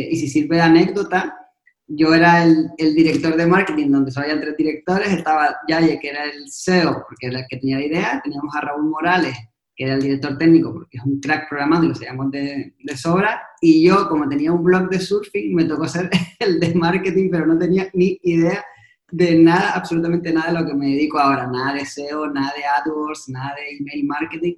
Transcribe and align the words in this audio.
y 0.00 0.16
si 0.16 0.28
sirve 0.28 0.56
de 0.56 0.62
anécdota, 0.62 1.38
yo 1.88 2.14
era 2.14 2.44
el, 2.44 2.94
director 2.94 3.34
de 3.34 3.46
marketing, 3.46 3.90
donde 3.90 4.10
solo 4.10 4.26
había 4.26 4.40
tres 4.40 4.56
directores, 4.56 5.10
estaba 5.10 5.56
Yaye, 5.68 5.98
que 5.98 6.10
era 6.10 6.24
el 6.24 6.44
CEO, 6.50 7.04
porque 7.08 7.28
era 7.28 7.40
el 7.40 7.46
que 7.48 7.56
tenía 7.56 7.78
la 7.78 7.86
idea, 7.86 8.20
teníamos 8.22 8.54
a 8.54 8.60
Raúl 8.60 8.90
Morales, 8.90 9.34
que 9.74 9.84
era 9.84 9.94
el 9.94 10.02
director 10.02 10.36
técnico, 10.36 10.72
porque 10.72 10.98
es 10.98 11.04
un 11.04 11.18
crack 11.18 11.48
programando 11.48 11.86
y 11.86 11.88
lo 11.88 11.94
sabíamos 11.94 12.30
de, 12.30 12.74
de, 12.78 12.96
sobra, 12.96 13.40
y 13.62 13.82
yo, 13.86 14.06
como 14.08 14.28
tenía 14.28 14.52
un 14.52 14.62
blog 14.62 14.90
de 14.90 15.00
surfing, 15.00 15.54
me 15.54 15.64
tocó 15.64 15.88
ser 15.88 16.10
el 16.38 16.60
de 16.60 16.74
marketing, 16.74 17.30
pero 17.30 17.46
no 17.46 17.58
tenía 17.58 17.88
ni 17.94 18.18
idea 18.22 18.62
de 19.10 19.36
nada, 19.36 19.70
absolutamente 19.70 20.30
nada 20.30 20.52
de 20.52 20.60
lo 20.60 20.66
que 20.66 20.74
me 20.74 20.88
dedico 20.88 21.18
ahora, 21.18 21.46
nada 21.46 21.72
de 21.72 21.86
SEO, 21.86 22.26
nada 22.28 22.52
de 22.54 22.64
AdWords, 22.66 23.30
nada 23.30 23.54
de 23.54 23.78
email 23.78 24.04
marketing. 24.04 24.54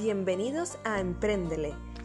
Bienvenidos 0.00 0.78
a 0.84 1.00
Emprendele 1.00 1.87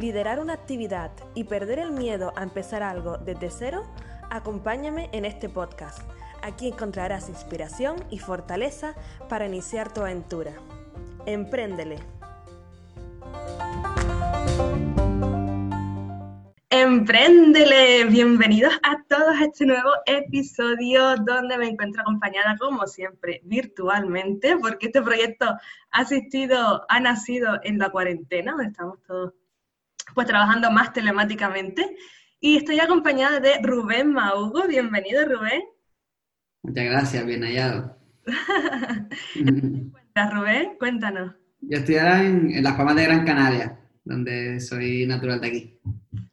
liderar 0.00 0.40
una 0.40 0.54
actividad 0.54 1.12
y 1.34 1.44
perder 1.44 1.78
el 1.78 1.90
miedo 1.92 2.32
a 2.34 2.42
empezar 2.42 2.82
algo 2.82 3.18
desde 3.18 3.50
cero, 3.50 3.82
acompáñame 4.30 5.10
en 5.12 5.26
este 5.26 5.50
podcast. 5.50 6.00
Aquí 6.42 6.68
encontrarás 6.68 7.28
inspiración 7.28 7.96
y 8.08 8.18
fortaleza 8.18 8.94
para 9.28 9.46
iniciar 9.46 9.92
tu 9.92 10.00
aventura. 10.00 10.52
Empréndele. 11.26 11.98
Empréndele, 16.70 18.04
bienvenidos 18.04 18.72
a 18.82 19.02
todos 19.06 19.36
a 19.36 19.44
este 19.44 19.66
nuevo 19.66 19.90
episodio 20.06 21.16
donde 21.16 21.58
me 21.58 21.68
encuentro 21.68 22.00
acompañada 22.00 22.56
como 22.58 22.86
siempre 22.86 23.42
virtualmente 23.44 24.56
porque 24.56 24.86
este 24.86 25.02
proyecto 25.02 25.44
ha 25.46 25.58
asistido, 25.90 26.86
ha 26.88 27.00
nacido 27.00 27.58
en 27.64 27.78
la 27.78 27.90
cuarentena, 27.90 28.52
donde 28.52 28.68
estamos 28.68 28.98
todos 29.06 29.34
pues 30.14 30.26
trabajando 30.26 30.70
más 30.70 30.92
telemáticamente. 30.92 31.96
Y 32.40 32.56
estoy 32.56 32.80
acompañada 32.80 33.40
de 33.40 33.60
Rubén 33.62 34.12
Maugo. 34.12 34.66
Bienvenido, 34.66 35.24
Rubén. 35.26 35.62
Muchas 36.62 36.84
gracias, 36.84 37.26
bien 37.26 37.42
hallado. 37.42 37.96
cuentas, 39.92 40.34
Rubén? 40.34 40.76
Cuéntanos. 40.78 41.34
Yo 41.60 41.78
estoy 41.78 41.96
ahora 41.96 42.24
en, 42.24 42.62
Las 42.62 42.74
Palmas 42.74 42.96
de 42.96 43.04
Gran 43.04 43.26
Canaria, 43.26 43.78
donde 44.04 44.60
soy 44.60 45.06
natural 45.06 45.40
de 45.40 45.46
aquí. 45.46 45.80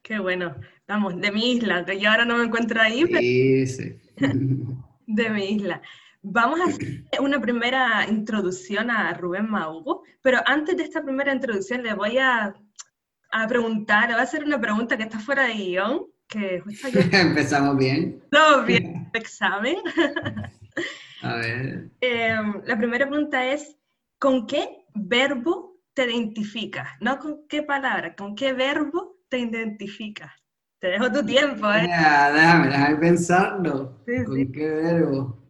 Qué 0.01 0.19
bueno. 0.19 0.55
Vamos, 0.87 1.19
de 1.19 1.31
mi 1.31 1.53
isla, 1.53 1.83
que 1.83 1.99
yo 1.99 2.09
ahora 2.09 2.23
no 2.23 2.37
me 2.37 2.45
encuentro 2.45 2.81
ahí, 2.81 3.05
sí, 3.05 3.67
sí. 3.67 3.95
de 5.07 5.29
mi 5.29 5.51
isla. 5.55 5.81
Vamos 6.21 6.59
a 6.61 6.65
hacer 6.65 7.03
una 7.19 7.39
primera 7.39 8.05
introducción 8.09 8.89
a 8.89 9.13
Rubén 9.13 9.49
Maugo, 9.49 10.03
pero 10.21 10.39
antes 10.45 10.77
de 10.77 10.83
esta 10.83 11.03
primera 11.03 11.33
introducción 11.33 11.83
le 11.83 11.93
voy 11.93 12.17
a 12.17 12.55
a 13.31 13.47
preguntar, 13.47 14.07
voy 14.07 14.19
a 14.19 14.23
hacer 14.23 14.43
una 14.43 14.59
pregunta 14.59 14.97
que 14.97 15.03
está 15.03 15.19
fuera 15.19 15.43
de 15.43 15.53
guion, 15.53 16.05
que 16.27 16.61
Empezamos 17.11 17.77
bien. 17.77 18.21
Todo 18.31 18.63
bien, 18.63 19.09
examen. 19.13 19.77
a 21.21 21.35
ver. 21.35 21.89
Em, 22.01 22.61
la 22.65 22.77
primera 22.77 23.07
pregunta 23.07 23.45
es, 23.45 23.75
¿con 24.19 24.45
qué 24.47 24.85
verbo 24.93 25.79
te 25.93 26.05
identificas? 26.05 26.87
No 27.01 27.19
con 27.19 27.47
qué 27.47 27.63
palabra, 27.63 28.15
¿con 28.15 28.35
qué 28.35 28.53
verbo 28.53 29.17
te 29.29 29.39
identificas? 29.39 30.31
Te 30.79 30.87
dejo 30.89 31.11
tu 31.11 31.25
tiempo, 31.25 31.71
¿eh? 31.71 31.87
déjame, 31.87 32.67
déjame 32.67 32.95
pensarlo. 32.97 34.03
¿Con 34.05 34.51
qué 34.51 34.69
verbo? 34.69 35.43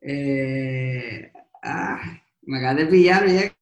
Eh, 0.00 1.32
ah, 1.62 2.00
me 2.42 2.58
acabas 2.58 2.76
de 2.78 2.86
pillar, 2.86 3.26
ya. 3.28 3.52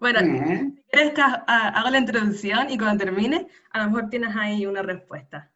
Bueno, 0.00 0.20
¿Eh? 0.20 0.72
Quieres 0.92 1.14
que 1.14 1.22
haga 1.22 1.90
la 1.90 1.98
introducción 1.98 2.70
y 2.70 2.78
cuando 2.78 3.04
termine, 3.04 3.48
a 3.70 3.78
lo 3.78 3.86
mejor 3.86 4.10
tienes 4.10 4.36
ahí 4.36 4.66
una 4.66 4.82
respuesta. 4.82 5.50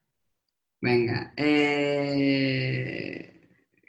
Venga, 0.80 1.32
eh, 1.36 3.41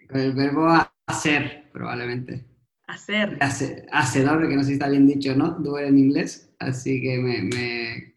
con 0.09 0.19
el 0.19 0.33
verbo 0.33 0.67
hacer, 1.05 1.69
probablemente. 1.71 2.45
Hacer. 2.87 3.37
hacedor, 3.39 4.47
que 4.47 4.55
no 4.55 4.61
sé 4.61 4.67
si 4.67 4.73
está 4.73 4.89
bien 4.89 5.07
dicho, 5.07 5.35
¿no? 5.35 5.51
Duele 5.51 5.87
en 5.89 5.97
inglés, 5.97 6.53
así 6.59 7.01
que 7.01 7.17
me, 7.17 7.41
me, 7.41 8.13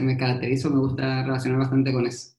me, 0.00 0.16
caracterizo, 0.16 0.70
me 0.70 0.80
gusta 0.80 1.24
relacionar 1.24 1.58
bastante 1.60 1.92
con 1.92 2.06
eso. 2.06 2.34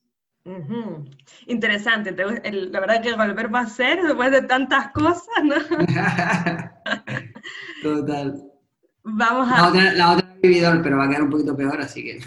Interesante, 1.46 2.12
la 2.12 2.80
verdad 2.80 3.02
que 3.02 3.12
con 3.12 3.20
el 3.22 3.34
verbo 3.34 3.58
hacer, 3.58 4.02
después 4.02 4.32
de 4.32 4.42
tantas 4.42 4.90
cosas, 4.92 5.44
¿no? 5.44 5.54
Total. 7.82 8.49
Vamos 9.02 9.48
a... 9.50 9.56
La 9.56 9.68
otra, 9.68 9.92
la 9.92 10.12
otra 10.12 10.36
vividor, 10.42 10.82
pero 10.82 10.96
va 10.96 11.04
a 11.04 11.08
quedar 11.08 11.22
un 11.22 11.30
poquito 11.30 11.56
peor, 11.56 11.80
así 11.80 12.02
que... 12.02 12.20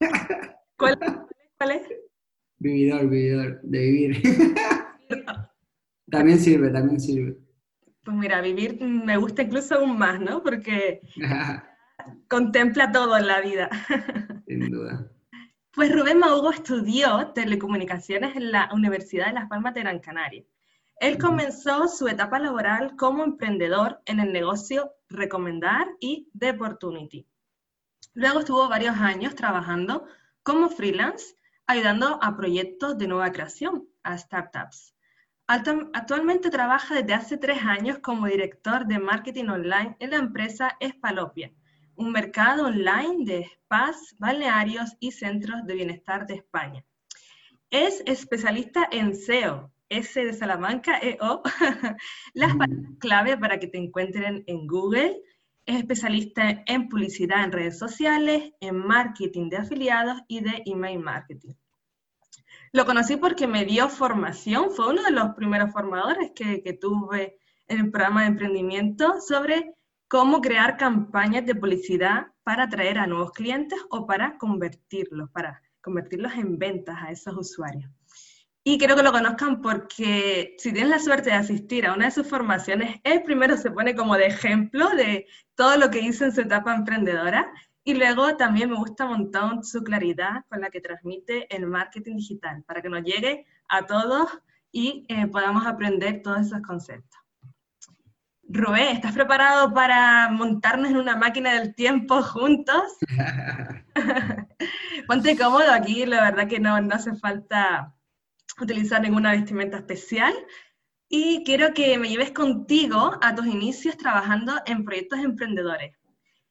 ¿Cuál, 0.76 0.98
cuál 1.58 1.70
es? 1.70 1.82
Vividor, 2.58 3.08
vividor, 3.08 3.60
de 3.62 3.78
vivir. 3.78 4.22
también 6.10 6.38
sirve, 6.38 6.70
también 6.70 7.00
sirve. 7.00 7.36
Pues 8.04 8.16
mira, 8.16 8.40
vivir 8.40 8.80
me 8.80 9.16
gusta 9.16 9.42
incluso 9.42 9.76
aún 9.76 9.98
más, 9.98 10.20
¿no? 10.20 10.42
Porque 10.42 11.00
contempla 12.28 12.92
todo 12.92 13.16
en 13.16 13.26
la 13.26 13.40
vida. 13.40 13.68
Sin 14.46 14.70
duda. 14.70 15.10
Pues 15.72 15.92
Rubén 15.92 16.18
Maugo 16.18 16.50
estudió 16.50 17.32
telecomunicaciones 17.34 18.36
en 18.36 18.52
la 18.52 18.70
Universidad 18.72 19.26
de 19.26 19.34
Las 19.34 19.48
Palmas 19.48 19.74
de 19.74 19.80
Gran 19.80 19.98
Canaria. 19.98 20.44
Él 21.00 21.18
comenzó 21.18 21.88
su 21.88 22.08
etapa 22.08 22.38
laboral 22.38 22.96
como 22.96 23.24
emprendedor 23.24 24.00
en 24.06 24.20
el 24.20 24.32
negocio 24.32 24.95
Recomendar 25.08 25.88
y 26.00 26.28
The 26.38 26.50
Opportunity. 26.50 27.26
Luego 28.14 28.40
estuvo 28.40 28.68
varios 28.68 28.96
años 28.96 29.34
trabajando 29.34 30.06
como 30.42 30.68
freelance, 30.68 31.36
ayudando 31.66 32.18
a 32.22 32.36
proyectos 32.36 32.96
de 32.98 33.08
nueva 33.08 33.32
creación, 33.32 33.88
a 34.02 34.16
startups. 34.16 34.94
Actualmente 35.48 36.50
trabaja 36.50 36.94
desde 36.94 37.14
hace 37.14 37.36
tres 37.36 37.62
años 37.62 37.98
como 38.00 38.26
director 38.26 38.86
de 38.86 38.98
marketing 38.98 39.48
online 39.48 39.96
en 40.00 40.10
la 40.10 40.16
empresa 40.16 40.76
Espalopia, 40.80 41.52
un 41.94 42.10
mercado 42.10 42.66
online 42.66 43.24
de 43.24 43.44
spas, 43.44 44.16
balnearios 44.18 44.96
y 44.98 45.12
centros 45.12 45.64
de 45.64 45.74
bienestar 45.74 46.26
de 46.26 46.34
España. 46.34 46.84
Es 47.70 48.02
especialista 48.06 48.88
en 48.90 49.14
SEO, 49.14 49.72
S 49.88 50.24
de 50.24 50.32
Salamanca, 50.32 50.98
EO, 50.98 51.42
las 52.34 52.56
palabras 52.56 52.92
clave 52.98 53.36
para 53.36 53.58
que 53.58 53.68
te 53.68 53.78
encuentren 53.78 54.44
en 54.46 54.66
Google. 54.66 55.20
Es 55.64 55.76
especialista 55.76 56.62
en 56.66 56.88
publicidad 56.88 57.44
en 57.44 57.52
redes 57.52 57.78
sociales, 57.78 58.52
en 58.60 58.76
marketing 58.76 59.48
de 59.48 59.56
afiliados 59.58 60.20
y 60.28 60.40
de 60.40 60.62
email 60.64 61.00
marketing. 61.00 61.54
Lo 62.72 62.84
conocí 62.84 63.16
porque 63.16 63.46
me 63.46 63.64
dio 63.64 63.88
formación, 63.88 64.70
fue 64.70 64.90
uno 64.90 65.02
de 65.02 65.10
los 65.10 65.34
primeros 65.34 65.72
formadores 65.72 66.32
que, 66.34 66.62
que 66.62 66.72
tuve 66.72 67.38
en 67.68 67.80
el 67.80 67.90
programa 67.90 68.22
de 68.22 68.28
emprendimiento 68.28 69.20
sobre 69.20 69.74
cómo 70.08 70.40
crear 70.40 70.76
campañas 70.76 71.44
de 71.46 71.54
publicidad 71.54 72.28
para 72.44 72.64
atraer 72.64 72.98
a 72.98 73.06
nuevos 73.06 73.32
clientes 73.32 73.78
o 73.90 74.06
para 74.06 74.38
convertirlos, 74.38 75.30
para 75.30 75.62
convertirlos 75.80 76.34
en 76.34 76.58
ventas 76.58 76.96
a 77.00 77.10
esos 77.10 77.36
usuarios. 77.36 77.90
Y 78.68 78.78
quiero 78.78 78.96
que 78.96 79.04
lo 79.04 79.12
conozcan 79.12 79.62
porque 79.62 80.56
si 80.58 80.72
tienes 80.72 80.90
la 80.90 80.98
suerte 80.98 81.30
de 81.30 81.36
asistir 81.36 81.86
a 81.86 81.92
una 81.92 82.06
de 82.06 82.10
sus 82.10 82.28
formaciones, 82.28 83.00
él 83.04 83.22
primero 83.22 83.56
se 83.56 83.70
pone 83.70 83.94
como 83.94 84.16
de 84.16 84.26
ejemplo 84.26 84.90
de 84.90 85.28
todo 85.54 85.76
lo 85.76 85.88
que 85.88 86.00
hizo 86.00 86.24
en 86.24 86.32
su 86.32 86.40
etapa 86.40 86.74
emprendedora 86.74 87.48
y 87.84 87.94
luego 87.94 88.36
también 88.36 88.70
me 88.70 88.76
gusta 88.76 89.04
un 89.04 89.10
montón 89.12 89.62
su 89.62 89.84
claridad 89.84 90.44
con 90.48 90.60
la 90.62 90.70
que 90.70 90.80
transmite 90.80 91.46
el 91.54 91.68
marketing 91.68 92.16
digital 92.16 92.64
para 92.64 92.82
que 92.82 92.88
nos 92.88 93.04
llegue 93.04 93.46
a 93.68 93.86
todos 93.86 94.36
y 94.72 95.06
eh, 95.10 95.28
podamos 95.28 95.64
aprender 95.64 96.22
todos 96.24 96.48
esos 96.48 96.60
conceptos. 96.62 97.20
Rubén, 98.48 98.96
¿estás 98.96 99.12
preparado 99.12 99.72
para 99.72 100.28
montarnos 100.30 100.90
en 100.90 100.96
una 100.96 101.14
máquina 101.14 101.54
del 101.54 101.76
tiempo 101.76 102.20
juntos? 102.20 102.82
Ponte 105.06 105.38
cómodo 105.38 105.70
aquí, 105.70 106.04
la 106.04 106.20
verdad 106.24 106.48
que 106.48 106.58
no, 106.58 106.80
no 106.80 106.96
hace 106.96 107.14
falta 107.14 107.92
utilizar 108.60 109.00
ninguna 109.00 109.32
vestimenta 109.32 109.78
especial. 109.78 110.34
Y 111.08 111.44
quiero 111.44 111.72
que 111.72 111.98
me 111.98 112.08
lleves 112.08 112.32
contigo 112.32 113.18
a 113.22 113.34
tus 113.34 113.46
inicios 113.46 113.96
trabajando 113.96 114.54
en 114.66 114.84
proyectos 114.84 115.20
emprendedores. 115.20 115.94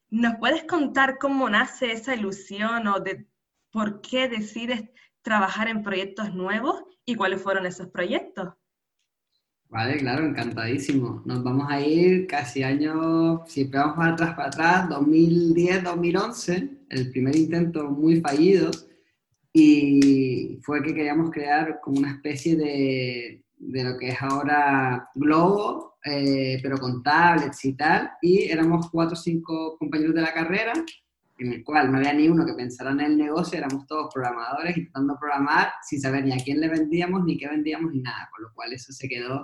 ¿Nos 0.09 0.35
puedes 0.35 0.63
contar 0.63 1.17
cómo 1.17 1.49
nace 1.49 1.91
esa 1.91 2.15
ilusión 2.15 2.87
o 2.87 2.99
de 2.99 3.27
por 3.71 3.99
qué 3.99 4.29
decides 4.29 4.85
trabajar 5.25 5.67
en 5.67 5.83
proyectos 5.83 6.33
nuevos 6.33 6.83
y 7.03 7.15
cuáles 7.15 7.41
fueron 7.41 7.65
esos 7.65 7.87
proyectos. 7.87 8.53
Vale, 9.67 9.97
claro, 9.97 10.25
encantadísimo. 10.25 11.23
Nos 11.25 11.43
vamos 11.43 11.67
a 11.69 11.81
ir 11.81 12.27
casi 12.27 12.63
años, 12.63 13.41
si 13.47 13.65
vamos 13.65 13.97
para 13.97 14.13
atrás, 14.13 14.35
para 14.35 14.47
atrás, 14.47 14.89
2010, 14.89 15.83
2011, 15.83 16.69
el 16.89 17.11
primer 17.11 17.35
intento 17.35 17.89
muy 17.89 18.21
fallido, 18.21 18.69
y 19.57 20.59
fue 20.63 20.83
que 20.83 20.93
queríamos 20.93 21.31
crear 21.31 21.79
como 21.81 21.99
una 21.99 22.11
especie 22.11 22.57
de, 22.57 23.41
de 23.57 23.83
lo 23.85 23.97
que 23.97 24.09
es 24.09 24.21
ahora 24.21 25.09
Globo, 25.15 25.97
eh, 26.03 26.59
pero 26.61 26.77
con 26.77 27.01
tablets 27.01 27.63
y 27.63 27.71
tal, 27.71 28.11
y 28.21 28.43
éramos 28.49 28.89
cuatro 28.91 29.13
o 29.13 29.15
cinco 29.15 29.77
compañeros 29.79 30.13
de 30.13 30.23
la 30.23 30.33
carrera, 30.33 30.73
en 31.37 31.53
el 31.53 31.63
cual 31.63 31.89
no 31.89 31.99
había 31.99 32.11
ni 32.11 32.27
uno 32.27 32.45
que 32.45 32.53
pensara 32.53 32.91
en 32.91 32.99
el 32.99 33.17
negocio, 33.17 33.57
éramos 33.57 33.87
todos 33.87 34.13
programadores 34.13 34.75
intentando 34.75 35.15
programar 35.17 35.71
sin 35.87 36.01
saber 36.01 36.25
ni 36.25 36.33
a 36.33 36.43
quién 36.43 36.59
le 36.59 36.67
vendíamos, 36.67 37.23
ni 37.23 37.37
qué 37.37 37.47
vendíamos, 37.47 37.93
ni 37.93 38.01
nada, 38.01 38.27
con 38.35 38.43
lo 38.43 38.53
cual 38.53 38.73
eso 38.73 38.91
se 38.91 39.07
quedó 39.07 39.41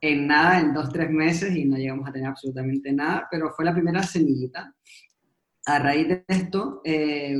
en 0.00 0.28
nada, 0.28 0.60
en 0.60 0.72
dos, 0.72 0.92
tres 0.92 1.10
meses 1.10 1.56
y 1.56 1.64
no 1.64 1.76
llegamos 1.76 2.08
a 2.08 2.12
tener 2.12 2.28
absolutamente 2.28 2.92
nada, 2.92 3.26
pero 3.28 3.50
fue 3.50 3.64
la 3.64 3.74
primera 3.74 4.00
semillita. 4.04 4.72
A 5.66 5.78
raíz 5.80 6.06
de 6.06 6.24
esto, 6.28 6.82
eh, 6.84 7.34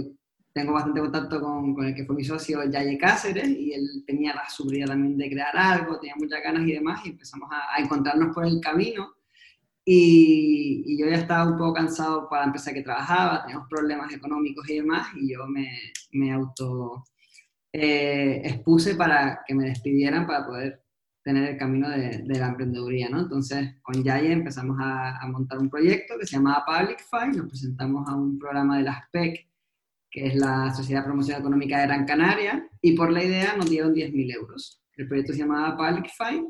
tengo 0.53 0.73
bastante 0.73 1.01
contacto 1.01 1.41
con, 1.41 1.75
con, 1.75 1.87
el 1.87 1.95
que 1.95 2.05
fue 2.05 2.17
mi 2.17 2.25
socio, 2.25 2.65
Yaye 2.65 2.99
Cáceres, 2.99 3.49
y 3.49 3.73
él 3.73 4.05
tenía 4.07 4.35
la 4.35 4.49
seguridad 4.49 4.89
también 4.89 5.17
de 5.17 5.31
crear 5.31 5.57
algo, 5.57 5.99
tenía 6.01 6.17
muchas 6.17 6.43
ganas 6.43 6.67
y 6.67 6.73
demás, 6.73 7.05
y 7.05 7.11
empezamos 7.11 7.49
a, 7.53 7.77
a 7.77 7.81
encontrarnos 7.81 8.35
por 8.35 8.45
el 8.47 8.61
camino. 8.61 9.15
Y, 9.85 10.85
y, 10.87 10.99
yo 10.99 11.07
ya 11.07 11.17
estaba 11.17 11.51
un 11.51 11.57
poco 11.57 11.75
cansado 11.75 12.29
para 12.29 12.43
la 12.43 12.47
empresa 12.49 12.73
que 12.73 12.83
trabajaba, 12.83 13.43
teníamos 13.43 13.69
problemas 13.69 14.13
económicos 14.13 14.69
y 14.69 14.77
demás, 14.77 15.09
y 15.17 15.33
yo 15.33 15.47
me, 15.47 15.69
me 16.13 16.33
auto 16.33 17.05
eh, 17.73 18.43
expuse 18.45 18.95
para 18.97 19.43
que 19.47 19.55
me 19.55 19.67
despidieran 19.67 20.27
para 20.27 20.47
poder 20.47 20.85
tener 21.23 21.51
el 21.51 21.57
camino 21.57 21.89
de, 21.89 22.23
de 22.25 22.39
la 22.39 22.49
emprendeduría, 22.49 23.09
¿no? 23.09 23.21
Entonces, 23.21 23.77
con 23.83 24.03
Yaye 24.03 24.33
empezamos 24.33 24.77
a, 24.81 25.19
a, 25.19 25.27
montar 25.29 25.59
un 25.59 25.71
proyecto 25.71 26.19
que 26.19 26.27
se 26.27 26.37
llamaba 26.37 26.65
Publicify, 26.67 27.29
nos 27.29 27.49
presentamos 27.49 28.09
a 28.09 28.15
un 28.15 28.39
programa 28.39 28.79
de 28.79 28.85
la 28.85 29.05
SPEC, 29.07 29.50
que 30.11 30.27
es 30.27 30.35
la 30.35 30.75
Sociedad 30.75 31.01
de 31.01 31.07
Promoción 31.07 31.41
Económica 31.41 31.79
de 31.79 31.87
Gran 31.87 32.05
Canaria, 32.05 32.69
y 32.81 32.93
por 32.93 33.13
la 33.13 33.23
idea 33.23 33.55
nos 33.57 33.71
dieron 33.71 33.95
10.000 33.95 34.35
euros. 34.35 34.83
El 34.97 35.09
proyecto 35.09 35.33
se 35.33 35.39
llamaba 35.39 35.77
Publicify, 35.77 36.45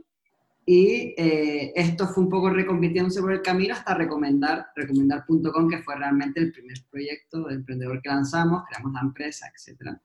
y 0.67 1.15
eh, 1.17 1.73
esto 1.75 2.07
fue 2.07 2.23
un 2.23 2.31
poco 2.31 2.51
reconvirtiéndose 2.51 3.21
por 3.21 3.33
el 3.33 3.43
camino 3.43 3.75
hasta 3.75 3.95
recomendar, 3.95 4.67
recomendar.com, 4.77 5.69
que 5.69 5.83
fue 5.83 5.97
realmente 5.97 6.41
el 6.41 6.53
primer 6.53 6.77
proyecto 6.91 7.45
de 7.45 7.55
emprendedor 7.55 8.01
que 8.01 8.09
lanzamos, 8.09 8.63
creamos 8.69 8.93
la 8.93 9.01
empresa, 9.01 9.49
etc. 9.49 9.97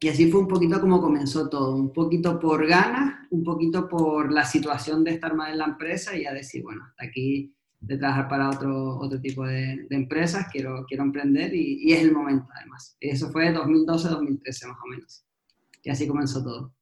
Y 0.00 0.08
así 0.08 0.30
fue 0.30 0.40
un 0.40 0.48
poquito 0.48 0.80
como 0.80 1.00
comenzó 1.00 1.48
todo, 1.48 1.76
un 1.76 1.92
poquito 1.92 2.38
por 2.38 2.66
ganas, 2.66 3.26
un 3.30 3.44
poquito 3.44 3.88
por 3.88 4.32
la 4.32 4.44
situación 4.44 5.04
de 5.04 5.12
estar 5.12 5.34
más 5.34 5.50
en 5.50 5.58
la 5.58 5.66
empresa 5.66 6.16
y 6.16 6.24
a 6.24 6.32
decir, 6.32 6.62
bueno, 6.62 6.84
hasta 6.88 7.04
aquí 7.04 7.54
de 7.86 7.98
trabajar 7.98 8.28
para 8.28 8.50
otro, 8.50 8.96
otro 8.98 9.20
tipo 9.20 9.44
de, 9.44 9.86
de 9.88 9.96
empresas, 9.96 10.46
quiero, 10.50 10.84
quiero 10.86 11.04
emprender 11.04 11.54
y, 11.54 11.82
y, 11.82 11.92
es 11.92 12.02
el 12.02 12.12
momento 12.12 12.48
además. 12.54 12.96
Eso 13.00 13.30
fue 13.30 13.52
2012-2013 13.54 14.68
más 14.68 14.78
o 14.82 14.88
menos. 14.88 15.24
Y 15.82 15.90
así 15.90 16.06
comenzó 16.06 16.42
todo. 16.42 16.74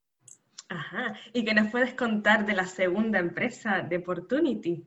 Ajá. 0.69 1.15
¿Y 1.33 1.45
qué 1.45 1.55
nos 1.55 1.71
puedes 1.71 1.95
contar 1.95 2.47
de 2.47 2.55
la 2.55 2.67
segunda 2.67 3.19
empresa, 3.19 3.81
de 3.83 3.97
Opportunity? 3.97 4.85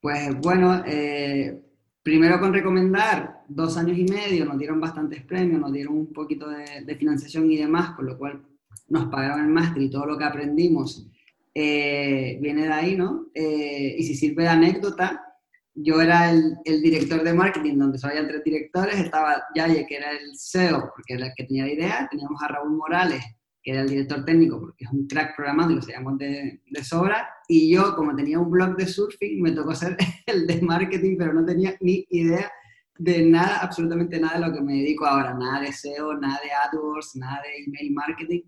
Pues 0.00 0.40
bueno, 0.40 0.82
eh, 0.86 1.60
primero 2.02 2.38
con 2.38 2.52
recomendar, 2.52 3.42
dos 3.48 3.76
años 3.76 3.98
y 3.98 4.04
medio, 4.04 4.44
nos 4.44 4.58
dieron 4.58 4.80
bastantes 4.80 5.24
premios, 5.24 5.60
nos 5.60 5.72
dieron 5.72 5.94
un 5.96 6.12
poquito 6.12 6.48
de, 6.48 6.84
de 6.84 6.96
financiación 6.96 7.50
y 7.50 7.56
demás, 7.56 7.96
con 7.96 8.06
lo 8.06 8.16
cual 8.16 8.42
nos 8.88 9.06
pagaron 9.06 9.40
el 9.40 9.48
máster 9.48 9.82
y 9.82 9.90
todo 9.90 10.06
lo 10.06 10.16
que 10.16 10.24
aprendimos 10.24 11.08
eh, 11.58 12.36
viene 12.38 12.66
de 12.66 12.72
ahí, 12.72 12.96
¿no? 12.96 13.28
Eh, 13.32 13.96
y 13.96 14.02
si 14.02 14.14
sirve 14.14 14.42
de 14.42 14.50
anécdota, 14.50 15.24
yo 15.72 16.02
era 16.02 16.30
el, 16.30 16.54
el, 16.66 16.82
director 16.82 17.24
de 17.24 17.32
marketing, 17.32 17.78
donde 17.78 17.96
solo 17.96 18.12
había 18.12 18.28
tres 18.28 18.44
directores, 18.44 18.98
estaba 18.98 19.42
Yaye, 19.54 19.86
que 19.86 19.96
era 19.96 20.10
el 20.10 20.36
CEO, 20.38 20.90
porque 20.94 21.14
era 21.14 21.28
el 21.28 21.32
que 21.34 21.44
tenía 21.44 21.64
la 21.64 21.72
idea, 21.72 22.08
teníamos 22.10 22.42
a 22.42 22.48
Raúl 22.48 22.76
Morales, 22.76 23.24
que 23.62 23.70
era 23.70 23.80
el 23.80 23.88
director 23.88 24.22
técnico, 24.26 24.60
porque 24.60 24.84
es 24.84 24.90
un 24.90 25.06
crack 25.06 25.34
programando 25.34 25.72
y 25.72 25.76
lo 25.76 25.82
sabíamos 25.82 26.18
de, 26.18 26.60
de, 26.66 26.84
sobra, 26.84 27.26
y 27.48 27.72
yo, 27.72 27.96
como 27.96 28.14
tenía 28.14 28.38
un 28.38 28.50
blog 28.50 28.76
de 28.76 28.86
surfing, 28.86 29.40
me 29.40 29.52
tocó 29.52 29.74
ser 29.74 29.96
el 30.26 30.46
de 30.46 30.60
marketing, 30.60 31.16
pero 31.16 31.32
no 31.32 31.42
tenía 31.42 31.74
ni 31.80 32.06
idea 32.10 32.52
de 32.98 33.22
nada, 33.22 33.60
absolutamente 33.60 34.20
nada 34.20 34.40
de 34.40 34.46
lo 34.46 34.52
que 34.52 34.60
me 34.60 34.74
dedico 34.74 35.06
ahora, 35.06 35.32
nada 35.32 35.60
de 35.60 35.72
SEO, 35.72 36.18
nada 36.18 36.38
de 36.44 36.52
AdWords, 36.52 37.16
nada 37.16 37.40
de 37.42 37.64
email 37.64 37.94
marketing, 37.94 38.42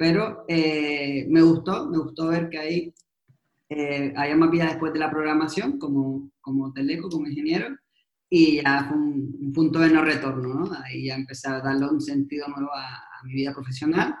pero 0.00 0.46
eh, 0.48 1.26
me 1.28 1.42
gustó, 1.42 1.90
me 1.90 1.98
gustó 1.98 2.28
ver 2.28 2.48
que 2.48 2.58
ahí 2.58 2.94
eh, 3.68 4.14
había 4.16 4.34
más 4.34 4.50
vida 4.50 4.64
después 4.64 4.94
de 4.94 4.98
la 4.98 5.10
programación, 5.10 5.78
como, 5.78 6.30
como 6.40 6.72
teleco, 6.72 7.10
como 7.10 7.26
ingeniero, 7.26 7.76
y 8.30 8.62
ya 8.62 8.86
fue 8.88 8.96
un, 8.96 9.36
un 9.38 9.52
punto 9.52 9.78
de 9.80 9.90
no 9.90 10.02
retorno, 10.02 10.54
¿no? 10.54 10.70
Ahí 10.82 11.08
ya 11.08 11.16
empecé 11.16 11.50
a 11.50 11.60
darle 11.60 11.86
un 11.90 12.00
sentido 12.00 12.48
nuevo 12.48 12.72
a, 12.74 12.86
a 12.86 13.24
mi 13.24 13.34
vida 13.34 13.52
profesional 13.52 14.16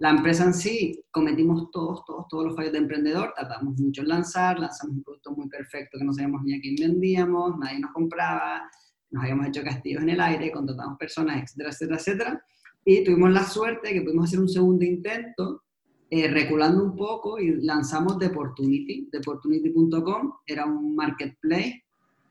la 0.00 0.08
empresa 0.08 0.44
en 0.44 0.54
sí, 0.54 1.04
cometimos 1.10 1.70
todos, 1.70 2.02
todos, 2.06 2.26
todos 2.28 2.46
los 2.46 2.56
fallos 2.56 2.72
de 2.72 2.78
emprendedor, 2.78 3.34
tratamos 3.36 3.78
mucho 3.78 4.00
en 4.00 4.08
lanzar, 4.08 4.58
lanzamos 4.58 4.96
un 4.96 5.02
producto 5.04 5.32
muy 5.32 5.46
perfecto 5.50 5.98
que 5.98 6.04
no 6.06 6.14
sabíamos 6.14 6.42
ni 6.42 6.54
a 6.54 6.60
quién 6.62 6.74
vendíamos, 6.80 7.58
nadie 7.58 7.80
nos 7.80 7.92
compraba, 7.92 8.62
nos 9.10 9.22
habíamos 9.22 9.48
hecho 9.48 9.62
castillos 9.62 10.02
en 10.02 10.08
el 10.08 10.20
aire, 10.22 10.50
contratamos 10.52 10.96
personas, 10.98 11.42
etcétera, 11.42 11.68
etcétera, 11.68 11.96
etcétera. 11.98 12.44
Y 12.84 13.04
tuvimos 13.04 13.30
la 13.30 13.44
suerte 13.44 13.92
que 13.92 14.02
pudimos 14.02 14.26
hacer 14.26 14.40
un 14.40 14.48
segundo 14.48 14.84
intento, 14.84 15.64
eh, 16.08 16.28
reculando 16.28 16.82
un 16.82 16.96
poco 16.96 17.38
y 17.38 17.62
lanzamos 17.62 18.18
The 18.18 18.26
Opportunity. 18.26 19.08
Era 20.46 20.66
un 20.66 20.96
marketplace 20.96 21.84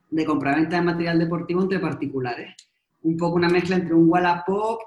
de 0.10 0.26
compraventa 0.26 0.78
de 0.78 0.82
material 0.82 1.20
deportivo 1.20 1.62
entre 1.62 1.80
particulares. 1.80 2.56
Un 3.04 3.16
poco 3.16 3.36
una 3.36 3.50
mezcla 3.50 3.76
entre 3.76 3.94
un 3.94 4.10
Wallapop 4.10 4.80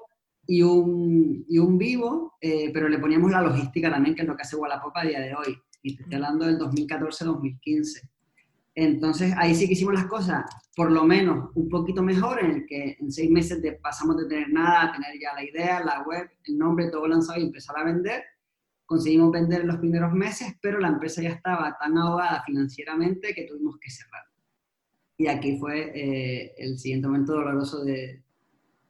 y 0.47 0.62
un, 0.62 1.44
y 1.49 1.59
un 1.59 1.79
vivo, 1.79 2.35
eh, 2.41 2.70
pero 2.75 2.88
le 2.88 2.99
poníamos 2.99 3.31
la 3.31 3.41
logística 3.41 3.91
también, 3.91 4.15
que 4.15 4.23
es 4.23 4.29
lo 4.29 4.37
que 4.37 4.43
hace 4.43 4.56
Wallapop 4.56 4.97
a 4.97 5.05
día 5.05 5.20
de 5.20 5.35
hoy. 5.35 5.56
Y 5.82 5.97
te 5.97 6.03
estoy 6.03 6.17
hablando 6.17 6.44
del 6.44 6.58
2014-2015. 6.58 8.12
Entonces, 8.74 9.34
ahí 9.36 9.54
sí 9.54 9.66
que 9.66 9.74
hicimos 9.74 9.94
las 9.94 10.06
cosas, 10.06 10.44
por 10.74 10.90
lo 10.90 11.04
menos, 11.04 11.50
un 11.54 11.69
poquito 11.69 12.02
mejor, 12.02 12.42
en 12.42 12.50
el 12.50 12.66
que 12.66 12.96
en 12.98 13.12
seis 13.12 13.30
meses 13.30 13.60
de, 13.60 13.72
pasamos 13.72 14.16
de 14.16 14.26
tener 14.26 14.50
nada 14.50 14.84
a 14.84 14.92
tener 14.92 15.20
ya 15.20 15.34
la 15.34 15.44
idea, 15.44 15.84
la 15.84 16.02
web, 16.02 16.30
el 16.44 16.58
nombre, 16.58 16.90
todo 16.90 17.06
lanzado 17.06 17.38
y 17.38 17.44
empezar 17.44 17.76
a 17.78 17.84
vender. 17.84 18.24
Conseguimos 18.86 19.30
vender 19.30 19.62
en 19.62 19.69
los 19.69 19.76
primeros 19.76 20.12
meses, 20.12 20.55
pero 20.62 20.79
la 20.79 20.88
empresa 20.88 21.22
ya 21.22 21.31
estaba 21.31 21.76
tan 21.79 21.96
ahogada 21.98 22.43
financieramente 22.44 23.34
que 23.34 23.44
tuvimos 23.44 23.79
que 23.79 23.91
cerrar. 23.91 24.24
Y 25.19 25.26
aquí 25.26 25.58
fue 25.58 25.93
eh, 25.94 26.55
el 26.56 26.79
siguiente 26.79 27.08
momento 27.08 27.32
doloroso 27.34 27.84
de, 27.84 28.22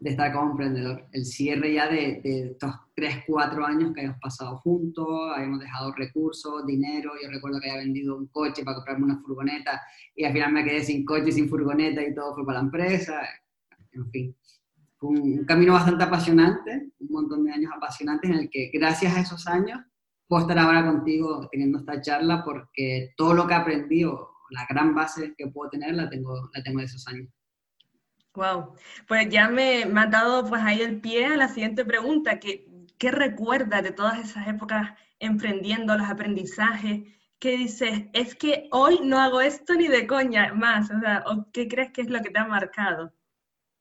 de 0.02 0.11
estar 0.11 0.32
como 0.32 0.50
emprendedor. 0.50 1.06
El 1.12 1.25
cierre 1.25 1.75
ya 1.75 1.88
de, 1.88 2.21
de 2.25 2.50
estos 2.50 2.75
3, 2.97 3.23
4 3.25 3.64
años 3.64 3.92
que 3.94 4.00
habíamos 4.00 4.21
pasado 4.21 4.59
juntos, 4.59 5.06
habíamos 5.32 5.61
dejado 5.61 5.92
recursos, 5.92 6.66
dinero, 6.66 7.12
yo 7.23 7.30
recuerdo 7.30 7.61
que 7.61 7.71
había 7.71 7.85
vendido 7.85 8.16
un 8.16 8.26
coche 8.26 8.64
para 8.64 8.76
comprarme 8.76 9.04
una 9.04 9.21
furgoneta 9.21 9.80
y 10.16 10.25
al 10.25 10.32
final 10.32 10.52
me 10.52 10.64
quedé 10.64 10.82
sin 10.82 11.04
coche, 11.04 11.30
sin 11.30 11.49
furgoneta 11.49 12.02
y 12.02 12.12
todo 12.14 12.35
fue 12.35 12.44
para 12.44 12.59
la 12.59 12.64
empresa, 12.64 13.21
en 13.92 14.11
fin. 14.11 14.37
Fue 14.97 15.11
un, 15.11 15.38
un 15.38 15.44
camino 15.44 15.75
bastante 15.75 16.02
apasionante, 16.02 16.90
un 16.99 17.09
montón 17.09 17.44
de 17.44 17.52
años 17.52 17.71
apasionantes 17.76 18.28
en 18.28 18.37
el 18.38 18.50
que 18.50 18.73
gracias 18.75 19.16
a 19.16 19.21
esos 19.21 19.47
años 19.47 19.78
puedo 20.26 20.42
estar 20.42 20.59
ahora 20.59 20.85
contigo 20.85 21.49
teniendo 21.52 21.78
esta 21.78 22.00
charla 22.00 22.42
porque 22.44 23.12
todo 23.16 23.35
lo 23.35 23.47
que 23.47 23.54
aprendí 23.54 24.02
o 24.02 24.30
la 24.50 24.66
gran 24.68 24.97
base 24.97 25.32
que 25.38 25.47
puedo 25.47 25.71
tener 25.71 25.94
la 25.94 26.11
tengo, 26.11 26.50
la 26.52 26.62
tengo 26.62 26.80
de 26.80 26.87
esos 26.87 27.06
años. 27.06 27.28
Wow, 28.34 28.74
pues 29.06 29.28
ya 29.28 29.48
me, 29.48 29.84
me 29.84 30.00
ha 30.00 30.06
dado 30.06 30.48
pues 30.48 30.62
ahí 30.62 30.80
el 30.80 31.00
pie 31.00 31.26
a 31.26 31.36
la 31.36 31.48
siguiente 31.48 31.84
pregunta, 31.84 32.40
que, 32.40 32.66
¿qué 32.96 33.10
recuerdas 33.10 33.82
de 33.82 33.92
todas 33.92 34.18
esas 34.18 34.48
épocas 34.48 34.92
emprendiendo, 35.18 35.96
los 35.98 36.08
aprendizajes? 36.08 37.02
¿Qué 37.38 37.58
dices? 37.58 38.04
Es 38.14 38.34
que 38.34 38.68
hoy 38.70 39.00
no 39.04 39.18
hago 39.18 39.42
esto 39.42 39.74
ni 39.74 39.86
de 39.88 40.06
coña 40.06 40.54
más, 40.54 40.90
o 40.90 40.98
sea, 41.00 41.24
¿o 41.26 41.50
¿qué 41.52 41.68
crees 41.68 41.92
que 41.92 42.00
es 42.00 42.08
lo 42.08 42.22
que 42.22 42.30
te 42.30 42.38
ha 42.38 42.46
marcado? 42.46 43.12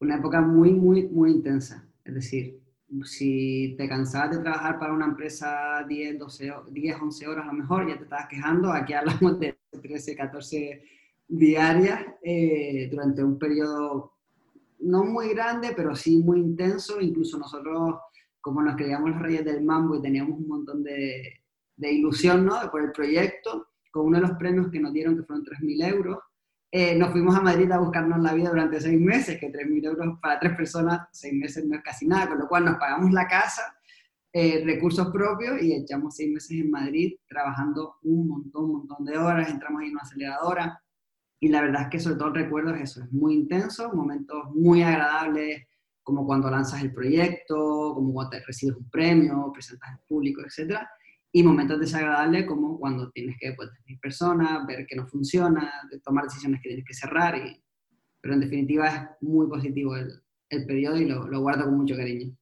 Una 0.02 0.18
época 0.18 0.42
muy, 0.42 0.74
muy, 0.74 1.08
muy 1.08 1.32
intensa, 1.32 1.88
es 2.04 2.14
decir, 2.14 2.60
si 3.06 3.76
te 3.78 3.88
cansabas 3.88 4.32
de 4.32 4.44
trabajar 4.44 4.80
para 4.80 4.94
una 4.94 5.06
empresa 5.06 5.86
10, 5.88 6.20
12, 6.20 6.54
10, 6.72 7.02
11 7.02 7.28
horas 7.28 7.46
a 7.46 7.48
lo 7.48 7.54
mejor, 7.54 7.88
ya 7.88 7.98
te 7.98 8.04
estabas 8.04 8.28
quejando, 8.28 8.74
aquí 8.74 8.94
hablamos 8.94 9.40
de 9.40 9.58
13, 9.82 10.16
14 10.16 10.84
diarias 11.28 12.02
eh, 12.22 12.90
durante 12.92 13.24
un 13.24 13.40
periodo 13.40 14.11
no 14.82 15.04
muy 15.04 15.30
grande, 15.30 15.74
pero 15.76 15.96
sí 15.96 16.18
muy 16.18 16.40
intenso. 16.40 17.00
Incluso 17.00 17.38
nosotros, 17.38 17.96
como 18.40 18.62
nos 18.62 18.76
creíamos 18.76 19.12
los 19.12 19.22
reyes 19.22 19.46
del 19.46 19.64
mambo 19.64 19.96
y 19.96 20.02
teníamos 20.02 20.40
un 20.40 20.48
montón 20.48 20.84
de, 20.84 21.42
de 21.76 21.92
ilusión 21.92 22.46
¿no? 22.46 22.56
por 22.72 22.84
el 22.84 22.92
proyecto, 22.92 23.70
con 23.92 24.08
uno 24.08 24.18
de 24.18 24.28
los 24.28 24.38
premios 24.38 24.70
que 24.72 24.80
nos 24.80 24.94
dieron, 24.94 25.18
que 25.18 25.24
fueron 25.24 25.44
3.000 25.46 25.94
euros, 25.94 26.20
eh, 26.74 26.96
nos 26.96 27.12
fuimos 27.12 27.36
a 27.36 27.42
Madrid 27.42 27.70
a 27.72 27.80
buscarnos 27.80 28.20
la 28.20 28.34
vida 28.34 28.50
durante 28.50 28.80
seis 28.80 29.00
meses, 29.00 29.38
que 29.38 29.52
3.000 29.52 29.88
euros 29.88 30.20
para 30.22 30.40
tres 30.40 30.56
personas, 30.56 31.02
seis 31.12 31.34
meses 31.34 31.66
no 31.66 31.76
es 31.76 31.84
casi 31.84 32.08
nada, 32.08 32.30
con 32.30 32.40
lo 32.40 32.48
cual 32.48 32.64
nos 32.64 32.78
pagamos 32.78 33.12
la 33.12 33.28
casa, 33.28 33.76
eh, 34.32 34.64
recursos 34.64 35.12
propios 35.12 35.62
y 35.62 35.74
echamos 35.74 36.16
seis 36.16 36.32
meses 36.32 36.52
en 36.52 36.72
Madrid 36.72 37.16
trabajando 37.28 37.96
un 38.04 38.26
montón, 38.26 38.64
un 38.64 38.72
montón 38.78 39.04
de 39.04 39.18
horas, 39.18 39.50
entramos 39.50 39.84
en 39.84 39.92
una 39.92 40.02
aceleradora 40.02 40.82
y 41.44 41.50
la 41.50 41.62
verdad 41.62 41.82
es 41.84 41.88
que 41.90 42.00
sobre 42.00 42.18
todo 42.18 42.28
el 42.28 42.36
recuerdo 42.36 42.76
es 42.76 42.82
eso, 42.82 43.04
es 43.04 43.12
muy 43.12 43.34
intenso, 43.34 43.92
momentos 43.94 44.52
muy 44.54 44.84
agradables 44.84 45.68
como 46.04 46.24
cuando 46.24 46.52
lanzas 46.52 46.84
el 46.84 46.94
proyecto, 46.94 47.94
como 47.96 48.14
cuando 48.14 48.38
recibes 48.46 48.78
un 48.78 48.88
premio, 48.92 49.52
presentas 49.52 49.90
al 49.90 50.00
público, 50.08 50.42
etc. 50.42 50.78
Y 51.32 51.42
momentos 51.42 51.80
desagradables 51.80 52.46
como 52.46 52.78
cuando 52.80 53.10
tienes 53.10 53.38
que 53.40 53.54
pues, 53.54 53.70
personas, 54.00 54.68
ver 54.68 54.86
que 54.86 54.96
no 54.96 55.08
funciona, 55.08 55.72
tomar 56.04 56.26
decisiones 56.26 56.62
que 56.62 56.70
tienes 56.70 56.86
que 56.86 56.94
cerrar. 56.94 57.36
Y, 57.36 57.60
pero 58.22 58.36
en 58.36 58.42
definitiva 58.42 58.88
es 58.88 59.02
muy 59.22 59.48
positivo 59.48 59.96
el, 59.96 60.12
el 60.50 60.66
periodo 60.68 60.98
y 60.98 61.06
lo, 61.06 61.28
lo 61.28 61.42
guardo 61.42 61.66
con 61.66 61.76
mucho 61.76 61.96
cariño. 61.96 62.36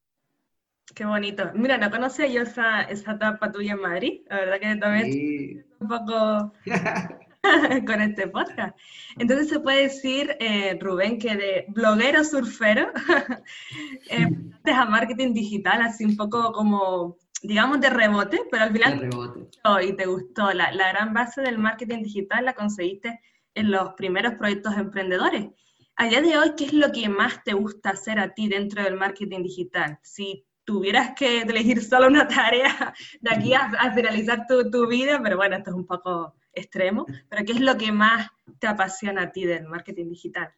Qué 0.94 1.06
bonito. 1.06 1.52
Mira, 1.56 1.78
no 1.78 1.90
conocía 1.90 2.28
yo 2.28 2.42
esa, 2.42 2.82
esa 2.82 3.14
etapa 3.14 3.50
tuya 3.50 3.74
en 3.74 3.82
Madrid. 3.82 4.22
La 4.30 4.40
verdad 4.42 4.60
que 4.60 4.76
también 4.76 5.66
un 5.80 5.88
poco 5.88 6.54
con 7.86 8.02
este 8.02 8.28
podcast. 8.28 8.78
Entonces 9.18 9.50
se 9.50 9.60
puede 9.60 9.84
decir, 9.84 10.36
eh, 10.40 10.78
Rubén, 10.80 11.20
que 11.20 11.36
de 11.36 11.66
bloguero 11.70 12.24
surfero 12.24 12.92
eh, 14.10 14.28
a 14.66 14.86
marketing 14.86 15.34
digital, 15.34 15.82
así 15.82 16.06
un 16.06 16.18
poco 16.18 16.52
como, 16.52 17.18
digamos, 17.42 17.80
de 17.82 17.90
rebote, 17.90 18.42
pero 18.52 18.64
al 18.64 18.72
final... 18.72 19.00
De 19.00 19.10
rebote. 19.10 19.50
y 19.88 19.94
te 19.94 20.06
gustó. 20.06 20.52
La, 20.54 20.72
la 20.72 20.90
gran 20.90 21.14
base 21.14 21.42
del 21.42 21.58
marketing 21.58 22.04
digital 22.04 22.46
la 22.46 22.54
conseguiste 22.54 23.20
en 23.56 23.72
los 23.72 23.94
primeros 23.94 24.36
proyectos 24.36 24.78
emprendedores. 24.78 25.48
A 25.96 26.06
día 26.06 26.22
de 26.22 26.38
hoy, 26.38 26.54
¿qué 26.56 26.66
es 26.66 26.74
lo 26.74 26.92
que 26.92 27.10
más 27.10 27.44
te 27.44 27.54
gusta 27.54 27.90
hacer 27.90 28.20
a 28.20 28.34
ti 28.34 28.48
dentro 28.48 28.84
del 28.84 28.96
marketing 28.96 29.44
digital? 29.44 30.00
Si 30.02 30.46
tuvieras 30.64 31.14
que 31.16 31.42
elegir 31.42 31.84
solo 31.84 32.08
una 32.08 32.28
tarea 32.28 32.94
de 33.22 33.30
aquí 33.32 33.54
a, 33.54 33.92
finalizar 33.94 34.46
tu, 34.48 34.70
tu, 34.70 34.88
vida, 34.88 35.20
pero 35.22 35.36
bueno, 35.36 35.58
esto 35.58 35.72
es 35.72 35.76
un 35.76 35.86
poco 35.86 36.36
extremo, 36.60 37.06
pero 37.30 37.46
¿qué 37.46 37.54
es 37.54 37.62
lo 37.62 37.78
que 37.78 37.92
más 37.92 38.30
te 38.60 38.68
apasiona 38.68 39.24
a 39.24 39.32
ti 39.32 39.46
del 39.46 39.68
marketing 39.68 40.10
digital? 40.10 40.50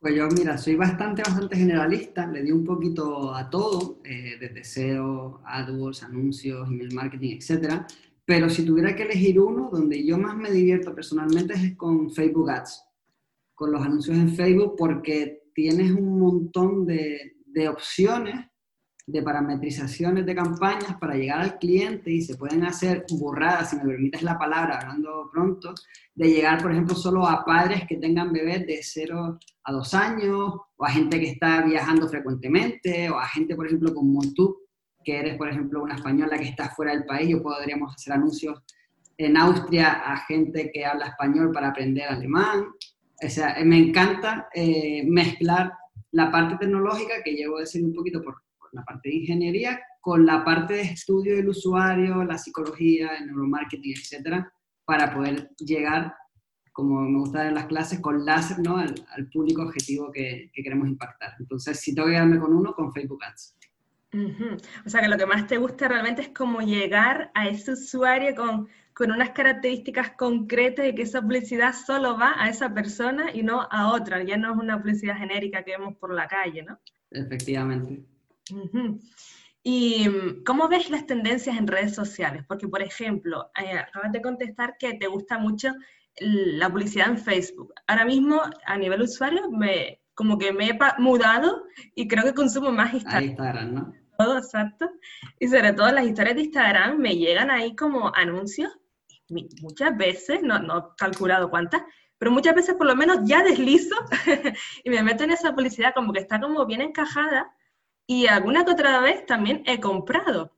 Pues 0.00 0.14
yo, 0.14 0.28
mira, 0.28 0.56
soy 0.56 0.76
bastante, 0.76 1.22
bastante 1.22 1.56
generalista, 1.56 2.26
le 2.26 2.42
di 2.42 2.52
un 2.52 2.64
poquito 2.64 3.34
a 3.34 3.50
todo, 3.50 4.00
eh, 4.04 4.36
desde 4.38 4.62
SEO, 4.62 5.42
AdWords, 5.44 6.04
anuncios, 6.04 6.68
email 6.68 6.94
marketing, 6.94 7.36
etcétera, 7.36 7.86
pero 8.24 8.48
si 8.48 8.64
tuviera 8.64 8.94
que 8.94 9.02
elegir 9.02 9.40
uno, 9.40 9.70
donde 9.72 10.04
yo 10.04 10.16
más 10.16 10.36
me 10.36 10.52
divierto 10.52 10.94
personalmente 10.94 11.54
es 11.54 11.76
con 11.76 12.10
Facebook 12.10 12.50
Ads, 12.50 12.84
con 13.54 13.72
los 13.72 13.82
anuncios 13.82 14.16
en 14.16 14.30
Facebook, 14.34 14.76
porque 14.78 15.50
tienes 15.52 15.90
un 15.90 16.20
montón 16.20 16.86
de, 16.86 17.38
de 17.46 17.68
opciones 17.68 18.47
de 19.08 19.22
parametrizaciones 19.22 20.26
de 20.26 20.34
campañas 20.34 20.96
para 21.00 21.14
llegar 21.14 21.40
al 21.40 21.58
cliente 21.58 22.10
y 22.10 22.20
se 22.20 22.36
pueden 22.36 22.62
hacer 22.64 23.06
burradas, 23.10 23.70
si 23.70 23.76
me 23.76 23.84
permites 23.84 24.22
la 24.22 24.38
palabra, 24.38 24.80
hablando 24.80 25.30
pronto, 25.32 25.74
de 26.14 26.28
llegar, 26.28 26.60
por 26.60 26.72
ejemplo, 26.72 26.94
solo 26.94 27.26
a 27.26 27.42
padres 27.42 27.84
que 27.88 27.96
tengan 27.96 28.34
bebés 28.34 28.66
de 28.66 28.80
0 28.82 29.38
a 29.64 29.72
2 29.72 29.94
años, 29.94 30.54
o 30.76 30.84
a 30.84 30.90
gente 30.90 31.18
que 31.18 31.30
está 31.30 31.62
viajando 31.62 32.06
frecuentemente, 32.06 33.08
o 33.08 33.18
a 33.18 33.26
gente, 33.26 33.56
por 33.56 33.66
ejemplo, 33.66 33.94
como 33.94 34.20
tú, 34.34 34.58
que 35.02 35.18
eres, 35.18 35.38
por 35.38 35.48
ejemplo, 35.48 35.82
una 35.82 35.94
española 35.94 36.36
que 36.36 36.44
está 36.44 36.68
fuera 36.68 36.92
del 36.92 37.06
país, 37.06 37.34
o 37.34 37.42
podríamos 37.42 37.94
hacer 37.94 38.12
anuncios 38.12 38.62
en 39.16 39.38
Austria 39.38 39.90
a 40.04 40.18
gente 40.26 40.70
que 40.70 40.84
habla 40.84 41.06
español 41.06 41.50
para 41.50 41.68
aprender 41.68 42.06
alemán. 42.08 42.66
O 43.24 43.28
sea, 43.30 43.56
me 43.64 43.78
encanta 43.78 44.50
eh, 44.54 45.02
mezclar 45.08 45.72
la 46.10 46.30
parte 46.30 46.58
tecnológica, 46.58 47.22
que 47.24 47.32
llevo 47.32 47.56
a 47.56 47.60
decir 47.60 47.82
un 47.82 47.94
poquito 47.94 48.22
por 48.22 48.47
la 48.72 48.84
parte 48.84 49.08
de 49.08 49.16
ingeniería 49.16 49.80
con 50.00 50.24
la 50.24 50.44
parte 50.44 50.74
de 50.74 50.82
estudio 50.82 51.36
del 51.36 51.48
usuario, 51.48 52.24
la 52.24 52.38
psicología, 52.38 53.16
el 53.16 53.26
neuromarketing, 53.26 53.92
etcétera, 53.92 54.52
para 54.84 55.12
poder 55.12 55.50
llegar, 55.58 56.14
como 56.72 57.00
me 57.02 57.18
gusta 57.18 57.46
en 57.46 57.54
las 57.54 57.66
clases, 57.66 58.00
con 58.00 58.24
láser 58.24 58.58
¿no? 58.60 58.78
al, 58.78 58.94
público 59.30 59.62
objetivo 59.62 60.10
que, 60.10 60.50
queremos 60.54 60.88
impactar. 60.88 61.34
Entonces, 61.38 61.78
si 61.80 61.94
tengo 61.94 62.06
que 62.06 62.14
quedarme 62.14 62.38
con 62.38 62.54
uno, 62.54 62.72
con 62.72 62.92
Facebook 62.92 63.22
Ads. 63.22 63.56
O 64.86 64.88
sea, 64.88 65.02
que 65.02 65.08
lo 65.08 65.18
que 65.18 65.26
más 65.26 65.46
te 65.46 65.58
gusta 65.58 65.88
realmente 65.88 66.22
es 66.22 66.28
como 66.30 66.62
llegar 66.62 67.30
a 67.34 67.48
ese 67.48 67.72
usuario 67.72 68.34
con, 68.34 68.68
con 68.94 69.12
unas 69.12 69.30
características 69.30 70.12
concretas 70.12 70.86
y 70.86 70.94
que 70.94 71.02
esa 71.02 71.20
publicidad 71.20 71.74
solo 71.74 72.16
va 72.16 72.32
a 72.38 72.48
esa 72.48 72.72
persona 72.72 73.26
y 73.34 73.42
no 73.42 73.68
a 73.70 73.92
otra. 73.92 74.22
Ya 74.22 74.38
no 74.38 74.52
es 74.54 74.58
una 74.58 74.80
publicidad 74.80 75.18
genérica 75.18 75.62
que 75.62 75.72
vemos 75.72 75.96
por 75.98 76.14
la 76.14 76.26
calle, 76.26 76.62
¿no? 76.62 76.78
Efectivamente. 77.10 78.17
¿Y 79.62 80.08
mm, 80.08 80.44
cómo 80.44 80.68
ves 80.68 80.90
las 80.90 81.06
tendencias 81.06 81.56
en 81.56 81.66
redes 81.66 81.94
sociales? 81.94 82.44
Porque, 82.48 82.68
por 82.68 82.82
ejemplo, 82.82 83.50
eh, 83.60 83.78
acabas 83.78 84.12
de 84.12 84.22
contestar 84.22 84.76
que 84.78 84.94
te 84.94 85.06
gusta 85.06 85.38
mucho 85.38 85.72
la 86.20 86.68
publicidad 86.68 87.08
en 87.08 87.18
Facebook. 87.18 87.72
Ahora 87.86 88.04
mismo, 88.04 88.40
a 88.66 88.76
nivel 88.76 89.02
usuario, 89.02 89.50
me, 89.50 90.00
como 90.14 90.38
que 90.38 90.52
me 90.52 90.70
he 90.70 90.78
mudado 90.98 91.64
y 91.94 92.08
creo 92.08 92.24
que 92.24 92.34
consumo 92.34 92.72
más 92.72 92.94
Instagram. 92.94 93.24
Instagram, 93.24 93.74
¿no? 93.74 93.92
Todo, 94.18 94.38
exacto. 94.38 94.90
Y 95.38 95.46
sobre 95.48 95.72
todo 95.72 95.92
las 95.92 96.06
historias 96.06 96.36
de 96.36 96.42
Instagram 96.42 96.98
me 96.98 97.16
llegan 97.16 97.50
ahí 97.50 97.76
como 97.76 98.12
anuncios, 98.14 98.76
muchas 99.28 99.96
veces, 99.96 100.42
no, 100.42 100.58
no 100.58 100.78
he 100.78 100.82
calculado 100.96 101.50
cuántas, 101.50 101.82
pero 102.18 102.32
muchas 102.32 102.54
veces 102.54 102.74
por 102.74 102.86
lo 102.86 102.96
menos 102.96 103.18
ya 103.24 103.44
deslizo 103.44 103.94
y 104.84 104.90
me 104.90 105.02
meto 105.02 105.24
en 105.24 105.30
esa 105.30 105.54
publicidad 105.54 105.94
como 105.94 106.12
que 106.12 106.20
está 106.20 106.40
como 106.40 106.66
bien 106.66 106.80
encajada 106.80 107.54
y 108.10 108.26
alguna 108.26 108.64
que 108.64 108.72
otra 108.72 109.00
vez 109.00 109.26
también 109.26 109.62
he 109.66 109.80
comprado. 109.80 110.56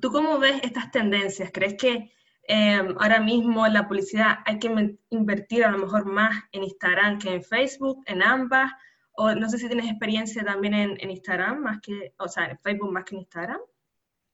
¿Tú 0.00 0.10
cómo 0.10 0.40
ves 0.40 0.60
estas 0.64 0.90
tendencias? 0.90 1.50
¿Crees 1.54 1.74
que 1.74 2.10
em, 2.48 2.96
ahora 2.98 3.20
mismo 3.20 3.64
en 3.64 3.74
la 3.74 3.86
publicidad 3.86 4.38
hay 4.44 4.58
que 4.58 4.98
invertir 5.10 5.64
a 5.64 5.70
lo 5.70 5.78
mejor 5.78 6.04
más 6.06 6.36
en 6.50 6.64
Instagram 6.64 7.20
que 7.20 7.32
en 7.32 7.44
Facebook, 7.44 8.02
en 8.06 8.24
ambas? 8.24 8.72
O 9.12 9.32
no 9.36 9.48
sé 9.48 9.58
si 9.58 9.68
tienes 9.68 9.88
experiencia 9.88 10.44
también 10.44 10.74
en, 10.74 11.10
Instagram, 11.10 11.60
más 11.60 11.80
que, 11.80 12.12
o 12.18 12.26
sea, 12.26 12.46
en 12.46 12.58
Facebook 12.58 12.92
más 12.92 13.04
que 13.04 13.14
en 13.14 13.20
Instagram. 13.20 13.60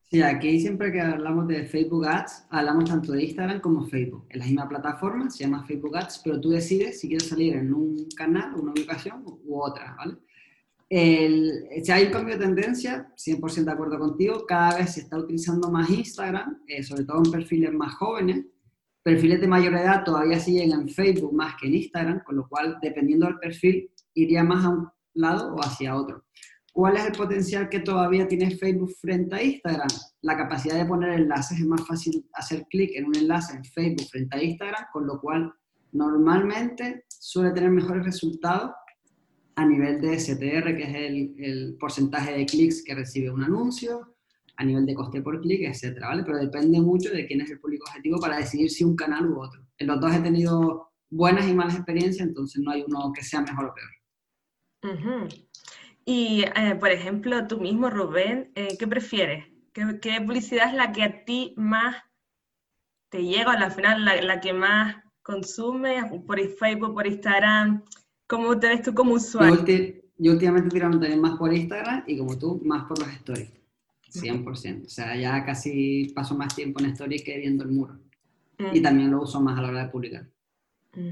Sí, 0.05 0.23
aquí 0.23 0.61
siempre 0.61 0.93
que 0.93 1.03
hablamos 1.03 1.47
de 1.47 1.65
Facebook 1.65 2.07
Ads, 2.07 2.47
hablamos 2.49 2.85
tanto 2.89 3.13
de 3.13 3.25
Instagram 3.25 3.61
como 3.61 3.85
Facebook. 3.85 4.27
En 4.31 4.39
la 4.39 4.47
misma 4.47 4.69
plataforma, 4.69 5.29
se 5.29 5.45
llama 5.45 5.67
Facebook 5.67 5.95
Ads, 5.95 6.23
pero 6.25 6.41
tú 6.41 6.51
decides 6.51 7.01
si 7.01 7.09
quieres 7.09 7.29
salir 7.29 7.57
en 7.57 7.75
un 7.75 8.09
canal, 8.17 8.55
una 8.55 8.71
ubicación 8.71 9.23
u 9.27 9.61
otra, 9.61 9.95
¿vale? 9.99 10.17
El, 10.97 11.67
si 11.83 11.91
hay 11.91 12.05
un 12.05 12.13
cambio 12.13 12.39
de 12.39 12.45
tendencia, 12.45 13.13
100% 13.17 13.65
de 13.65 13.73
acuerdo 13.73 13.99
contigo, 13.99 14.47
cada 14.47 14.79
vez 14.79 14.95
se 14.95 15.01
está 15.01 15.19
utilizando 15.19 15.69
más 15.69 15.91
Instagram, 15.91 16.63
eh, 16.69 16.85
sobre 16.85 17.03
todo 17.03 17.21
en 17.25 17.33
perfiles 17.33 17.73
más 17.73 17.95
jóvenes. 17.95 18.45
Perfiles 19.03 19.41
de 19.41 19.49
mayor 19.49 19.75
edad 19.75 20.05
todavía 20.05 20.39
siguen 20.39 20.71
en 20.71 20.89
Facebook 20.89 21.35
más 21.35 21.57
que 21.61 21.67
en 21.67 21.75
Instagram, 21.75 22.23
con 22.23 22.37
lo 22.37 22.49
cual, 22.49 22.79
dependiendo 22.81 23.27
del 23.27 23.41
perfil, 23.41 23.91
iría 24.15 24.45
más 24.45 24.65
a 24.65 24.69
un 24.69 24.89
lado 25.15 25.57
o 25.57 25.65
hacia 25.65 25.97
otro. 25.97 26.27
¿Cuál 26.73 26.97
es 26.97 27.07
el 27.07 27.13
potencial 27.13 27.69
que 27.69 27.81
todavía 27.81 28.29
tiene 28.29 28.53
Facebook 28.53 28.95
frente 29.01 29.35
a 29.35 29.43
Instagram? 29.43 29.89
La 30.21 30.37
capacidad 30.37 30.77
de 30.77 30.87
poner 30.87 31.11
enlaces 31.11 31.59
es 31.59 31.67
más 31.67 31.85
fácil 31.85 32.25
hacer 32.35 32.67
clic 32.71 32.93
en 32.95 33.07
un 33.07 33.17
enlace 33.17 33.57
en 33.57 33.65
Facebook 33.65 34.07
frente 34.13 34.37
a 34.37 34.43
Instagram, 34.45 34.85
con 34.93 35.09
lo 35.09 35.21
cual 35.21 35.53
normalmente 35.91 37.05
suele 37.09 37.51
tener 37.51 37.71
mejores 37.71 38.05
resultados 38.05 38.71
a 39.57 39.67
nivel 39.67 40.01
de 40.01 40.19
STR, 40.19 40.77
que 40.77 40.83
es 40.83 40.95
el, 40.95 41.35
el 41.39 41.77
porcentaje 41.79 42.33
de 42.33 42.47
clics 42.47 42.83
que 42.85 42.95
recibe 42.95 43.31
un 43.31 43.45
anuncio, 43.45 44.15
a 44.57 44.65
nivel 44.65 44.87
de 44.87 44.95
coste 44.95 45.21
por 45.21 45.41
clic, 45.41 45.63
etcétera, 45.63 46.09
¿vale? 46.09 46.23
Pero 46.25 46.39
depende 46.39 46.81
mucho 46.81 47.11
de 47.11 47.27
quién 47.27 47.41
es 47.41 47.51
el 47.51 47.61
público 47.61 47.85
objetivo 47.89 48.19
para 48.21 48.39
decidir 48.39 48.71
si 48.71 48.85
un 48.85 48.97
canal 48.97 49.27
u 49.27 49.41
otro. 49.41 49.61
En 49.79 49.89
los 49.89 50.01
dos 50.01 50.15
he 50.15 50.21
tenido 50.21 50.93
buenas 51.11 51.49
y 51.49 51.55
malas 51.55 51.75
experiencias, 51.75 52.27
entonces 52.27 52.63
no 52.63 52.71
hay 52.71 52.85
uno 52.87 53.13
que 53.15 53.23
sea 53.23 53.41
mejor 53.41 53.67
o 53.67 53.75
peor. 53.75 55.29
Y, 56.05 56.45
eh, 56.45 56.75
por 56.79 56.91
ejemplo, 56.91 57.47
tú 57.47 57.59
mismo, 57.59 57.89
Rubén, 57.89 58.53
eh, 58.55 58.77
¿qué 58.79 58.87
prefieres? 58.87 59.47
¿Qué, 59.73 59.99
¿Qué, 60.01 60.21
publicidad 60.21 60.69
es 60.69 60.75
la 60.75 60.93
que 60.93 61.03
a 61.03 61.25
ti 61.25 61.55
más 61.57 61.97
te 63.09 63.25
llega, 63.25 63.53
al 63.53 63.73
final 63.73 64.05
la, 64.05 64.21
la 64.21 64.41
que 64.41 64.53
más 64.53 64.97
consumes, 65.23 66.05
por 66.27 66.39
Facebook, 66.39 66.95
por 66.95 67.07
Instagram? 67.07 67.83
¿Cómo 68.27 68.59
te 68.59 68.69
ves 68.69 68.83
tú 68.83 68.95
como 68.95 69.15
usuario? 69.15 69.65
Yo, 70.17 70.33
últimamente 70.33 70.71
tiro 70.71 70.91
también 70.91 71.21
más 71.21 71.37
por 71.37 71.53
Instagram 71.53 72.05
y 72.07 72.17
como 72.17 72.39
tú, 72.39 72.61
más 72.65 72.85
por 72.85 72.99
los 73.01 73.09
stories. 73.09 73.51
100%. 74.13 74.87
O 74.87 74.89
sea, 74.89 75.17
ya 75.17 75.45
casi 75.45 76.13
paso 76.15 76.37
más 76.37 76.55
tiempo 76.55 76.81
en 76.81 76.91
stories 76.91 77.23
que 77.25 77.39
viendo 77.39 77.65
el 77.65 77.73
muro. 77.73 77.99
Y 78.73 78.81
también 78.81 79.11
lo 79.11 79.23
uso 79.23 79.41
más 79.41 79.59
a 79.59 79.63
la 79.63 79.69
hora 79.69 79.85
de 79.85 79.91
publicar. 79.91 80.29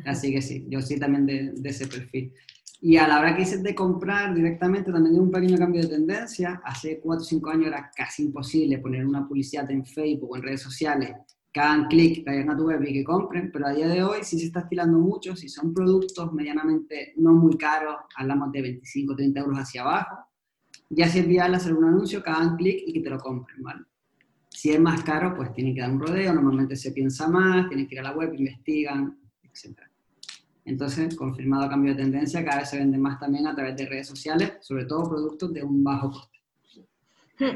Así 0.06 0.32
que 0.32 0.40
sí, 0.40 0.64
yo 0.68 0.80
sí 0.80 0.98
también 0.98 1.26
de, 1.26 1.52
de, 1.56 1.68
ese 1.68 1.88
perfil. 1.88 2.32
Y 2.80 2.96
a 2.96 3.08
la 3.08 3.18
hora 3.18 3.34
que 3.34 3.42
hice 3.42 3.58
de 3.58 3.74
comprar 3.74 4.32
directamente, 4.32 4.92
también 4.92 5.16
de 5.16 5.20
un 5.20 5.30
pequeño 5.32 5.58
cambio 5.58 5.82
de 5.82 5.88
tendencia. 5.88 6.62
Hace 6.64 7.00
4 7.00 7.20
o 7.20 7.24
5 7.24 7.50
años 7.50 7.66
era 7.66 7.90
casi 7.94 8.22
imposible 8.22 8.78
poner 8.78 9.04
una 9.04 9.26
publicidad 9.26 9.68
en 9.72 9.84
Facebook 9.84 10.30
o 10.30 10.36
en 10.36 10.42
redes 10.42 10.62
sociales 10.62 11.10
que 11.52 11.60
hagan 11.60 11.86
clic, 11.86 12.24
que 12.24 12.30
a 12.48 12.56
tu 12.56 12.66
web 12.66 12.82
y 12.82 12.94
que 12.94 13.04
compren, 13.04 13.50
pero 13.52 13.66
a 13.66 13.72
día 13.72 13.86
de 13.86 14.02
hoy 14.02 14.20
sí 14.22 14.38
se 14.38 14.46
está 14.46 14.60
estilando 14.60 14.98
mucho, 14.98 15.36
si 15.36 15.48
son 15.48 15.74
productos 15.74 16.32
medianamente 16.32 17.12
no 17.16 17.32
muy 17.34 17.58
caros, 17.58 17.96
hablamos 18.16 18.50
de 18.52 18.62
25, 18.62 19.14
30 19.14 19.40
euros 19.40 19.58
hacia 19.58 19.82
abajo, 19.82 20.16
ya 20.88 21.08
si 21.08 21.18
es 21.18 21.28
viable 21.28 21.56
hacer 21.56 21.74
un 21.74 21.84
anuncio, 21.84 22.22
que 22.22 22.32
clic 22.56 22.82
y 22.86 22.92
que 22.94 23.00
te 23.00 23.10
lo 23.10 23.18
compren, 23.18 23.62
¿vale? 23.62 23.82
Si 24.48 24.70
es 24.70 24.80
más 24.80 25.02
caro, 25.02 25.34
pues 25.34 25.52
tienen 25.52 25.74
que 25.74 25.80
dar 25.82 25.90
un 25.90 26.00
rodeo, 26.00 26.32
normalmente 26.32 26.76
se 26.76 26.92
piensa 26.92 27.28
más, 27.28 27.68
tienen 27.68 27.86
que 27.86 27.94
ir 27.96 28.00
a 28.00 28.04
la 28.04 28.12
web, 28.12 28.32
investigan, 28.34 29.18
etc. 29.42 29.80
Entonces, 30.64 31.14
confirmado 31.16 31.68
cambio 31.68 31.94
de 31.94 32.02
tendencia, 32.02 32.44
cada 32.44 32.60
vez 32.60 32.70
se 32.70 32.78
vende 32.78 32.96
más 32.96 33.18
también 33.18 33.46
a 33.46 33.54
través 33.54 33.76
de 33.76 33.86
redes 33.86 34.06
sociales, 34.06 34.52
sobre 34.60 34.84
todo 34.84 35.08
productos 35.08 35.52
de 35.52 35.62
un 35.62 35.82
bajo 35.82 36.10
coste. 36.10 36.38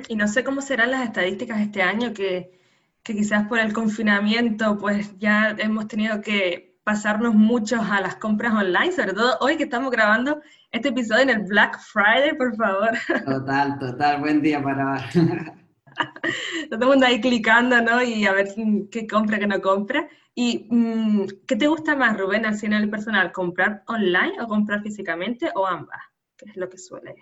Y 0.08 0.16
no 0.16 0.26
sé 0.26 0.42
cómo 0.42 0.60
serán 0.60 0.90
las 0.90 1.04
estadísticas 1.06 1.60
este 1.60 1.82
año, 1.82 2.12
que, 2.12 2.56
que 3.06 3.14
quizás 3.14 3.46
por 3.46 3.60
el 3.60 3.72
confinamiento, 3.72 4.76
pues 4.78 5.16
ya 5.16 5.54
hemos 5.58 5.86
tenido 5.86 6.20
que 6.20 6.76
pasarnos 6.82 7.34
muchos 7.34 7.80
a 7.88 8.00
las 8.00 8.16
compras 8.16 8.52
online, 8.52 8.90
sobre 8.90 9.12
todo 9.12 9.36
hoy 9.40 9.56
que 9.56 9.62
estamos 9.62 9.92
grabando 9.92 10.40
este 10.72 10.88
episodio 10.88 11.22
en 11.22 11.30
el 11.30 11.42
Black 11.44 11.78
Friday, 11.80 12.36
por 12.36 12.56
favor. 12.56 12.90
Total, 13.24 13.78
total, 13.78 14.20
buen 14.20 14.42
día 14.42 14.60
para... 14.60 15.08
Todo 16.68 16.82
el 16.82 16.88
mundo 16.88 17.06
ahí 17.06 17.20
clicando, 17.20 17.80
¿no? 17.80 18.02
Y 18.02 18.26
a 18.26 18.32
ver 18.32 18.48
qué 18.90 19.06
compra, 19.06 19.38
qué 19.38 19.46
no 19.46 19.62
compra. 19.62 20.06
¿Y 20.34 20.66
mm, 20.68 21.26
qué 21.46 21.56
te 21.56 21.68
gusta 21.68 21.96
más, 21.96 22.18
Rubén, 22.18 22.44
al 22.44 22.60
el 22.60 22.90
personal? 22.90 23.32
¿Comprar 23.32 23.82
online 23.86 24.34
o 24.42 24.46
comprar 24.46 24.82
físicamente 24.82 25.50
o 25.54 25.66
ambas? 25.66 26.00
¿Qué 26.36 26.50
es 26.50 26.56
lo 26.56 26.68
que 26.68 26.76
suele? 26.76 27.14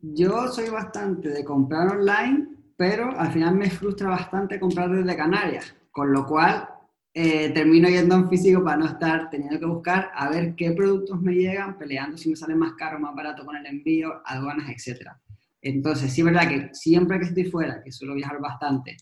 Yo 0.00 0.48
soy 0.48 0.68
bastante 0.68 1.30
de 1.30 1.44
comprar 1.44 1.96
online, 1.96 2.57
pero 2.78 3.10
al 3.18 3.32
final 3.32 3.56
me 3.56 3.68
frustra 3.68 4.08
bastante 4.08 4.60
comprar 4.60 4.88
desde 4.88 5.16
Canarias, 5.16 5.74
con 5.90 6.12
lo 6.12 6.24
cual 6.24 6.68
eh, 7.12 7.50
termino 7.50 7.88
yendo 7.88 8.14
en 8.14 8.28
físico 8.28 8.62
para 8.62 8.76
no 8.76 8.86
estar 8.86 9.28
teniendo 9.30 9.58
que 9.58 9.66
buscar 9.66 10.12
a 10.14 10.30
ver 10.30 10.54
qué 10.54 10.70
productos 10.70 11.20
me 11.20 11.34
llegan, 11.34 11.76
peleando 11.76 12.16
si 12.16 12.30
me 12.30 12.36
sale 12.36 12.54
más 12.54 12.74
caro 12.74 12.98
o 12.98 13.00
más 13.00 13.16
barato 13.16 13.44
con 13.44 13.56
el 13.56 13.66
envío, 13.66 14.22
aduanas, 14.24 14.70
etc. 14.70 15.08
Entonces, 15.60 16.12
sí 16.12 16.20
es 16.20 16.24
verdad 16.26 16.48
que 16.48 16.70
siempre 16.72 17.18
que 17.18 17.24
estoy 17.26 17.46
fuera, 17.46 17.82
que 17.82 17.90
suelo 17.90 18.14
viajar 18.14 18.40
bastante, 18.40 18.96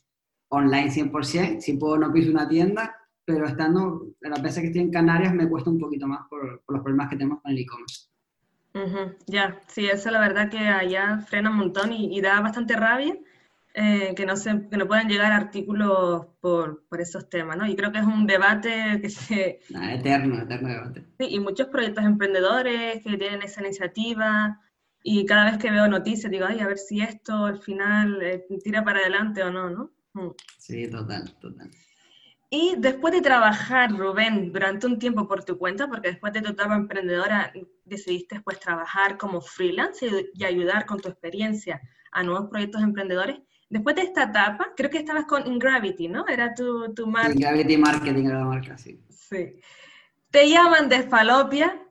online 0.48 0.90
100%, 0.90 1.60
si 1.60 1.74
puedo 1.74 1.98
no 1.98 2.10
piso 2.10 2.30
una 2.30 2.48
tienda, 2.48 2.96
pero 3.26 3.46
estando, 3.46 4.06
las 4.20 4.40
veces 4.40 4.62
que 4.62 4.66
estoy 4.68 4.80
en 4.84 4.90
Canarias 4.90 5.34
me 5.34 5.50
cuesta 5.50 5.68
un 5.68 5.78
poquito 5.78 6.06
más 6.06 6.26
por, 6.30 6.62
los 6.66 6.80
problemas 6.80 7.10
que 7.10 7.16
tenemos 7.16 7.42
con 7.42 7.52
el 7.52 7.58
e-commerce. 7.58 8.08
Ya, 9.26 9.60
sí, 9.68 9.86
eso 9.86 10.10
la 10.10 10.20
verdad 10.20 10.50
que 10.50 10.58
allá 10.58 11.18
frena 11.26 11.50
un 11.50 11.56
montón 11.56 11.92
y, 11.92 12.18
da 12.22 12.40
bastante 12.40 12.74
rabia 12.76 13.14
eh, 13.78 14.14
que, 14.16 14.24
no 14.24 14.36
se, 14.36 14.68
que 14.68 14.76
no 14.76 14.88
puedan 14.88 15.08
llegar 15.08 15.32
artículos 15.32 16.26
por, 16.40 16.86
por, 16.88 17.00
esos 17.00 17.28
temas, 17.28 17.56
¿no? 17.56 17.66
Y 17.66 17.76
creo 17.76 17.92
que 17.92 17.98
es 17.98 18.04
un 18.04 18.26
debate 18.26 18.98
que 19.00 19.10
se... 19.10 19.60
eterno, 19.92 20.40
eterno 20.40 20.68
debate. 20.68 21.04
Sí, 21.20 21.26
y 21.30 21.40
muchos 21.40 21.68
proyectos 21.68 22.04
emprendedores 22.04 23.02
que 23.02 23.16
tienen 23.18 23.42
esa 23.42 23.60
iniciativa 23.60 24.60
y 25.02 25.24
cada 25.26 25.44
vez 25.50 25.58
que 25.58 25.70
veo 25.70 25.86
noticias 25.88 26.32
digo, 26.32 26.46
ay, 26.48 26.60
a 26.60 26.66
ver 26.66 26.78
si 26.78 27.00
esto 27.00 27.44
al 27.44 27.58
final 27.58 28.20
eh, 28.22 28.46
tira 28.64 28.82
para 28.82 29.00
adelante 29.00 29.42
o 29.42 29.50
no, 29.50 29.70
¿no? 29.70 29.92
Mm. 30.14 30.30
Sí, 30.58 30.90
total, 30.90 31.32
total. 31.38 31.70
Y 32.48 32.76
después 32.78 33.12
de 33.12 33.20
trabajar, 33.20 33.90
Rubén, 33.90 34.52
durante 34.52 34.86
un 34.86 34.98
tiempo 34.98 35.28
por 35.28 35.44
tu 35.44 35.58
cuenta, 35.58 35.88
porque 35.88 36.08
después 36.08 36.32
de 36.32 36.42
tu 36.42 36.50
etapa 36.50 36.76
emprendedora 36.76 37.52
decidiste 37.84 38.40
pues 38.40 38.58
trabajar 38.58 39.18
como 39.18 39.40
freelance 39.40 40.08
y, 40.32 40.44
ayudar 40.44 40.86
con 40.86 41.00
tu 41.00 41.08
experiencia 41.08 41.80
a 42.12 42.22
nuevos 42.22 42.48
proyectos 42.48 42.82
emprendedores. 42.82 43.38
Después 43.68 43.96
de 43.96 44.02
esta 44.02 44.24
etapa, 44.24 44.72
creo 44.76 44.90
que 44.90 44.98
estabas 44.98 45.24
con 45.24 45.46
Ingravity, 45.46 46.08
¿no? 46.08 46.26
Era 46.28 46.54
tu, 46.54 46.94
tu 46.94 47.06
marca. 47.06 47.32
Ingravity 47.32 47.76
Marketing 47.76 48.26
era 48.26 48.38
la 48.38 48.44
marca, 48.44 48.78
sí. 48.78 49.00
Sí. 49.08 49.58
Te 50.30 50.48
llaman 50.48 50.88
de 50.88 51.02
Falopia. 51.02 51.82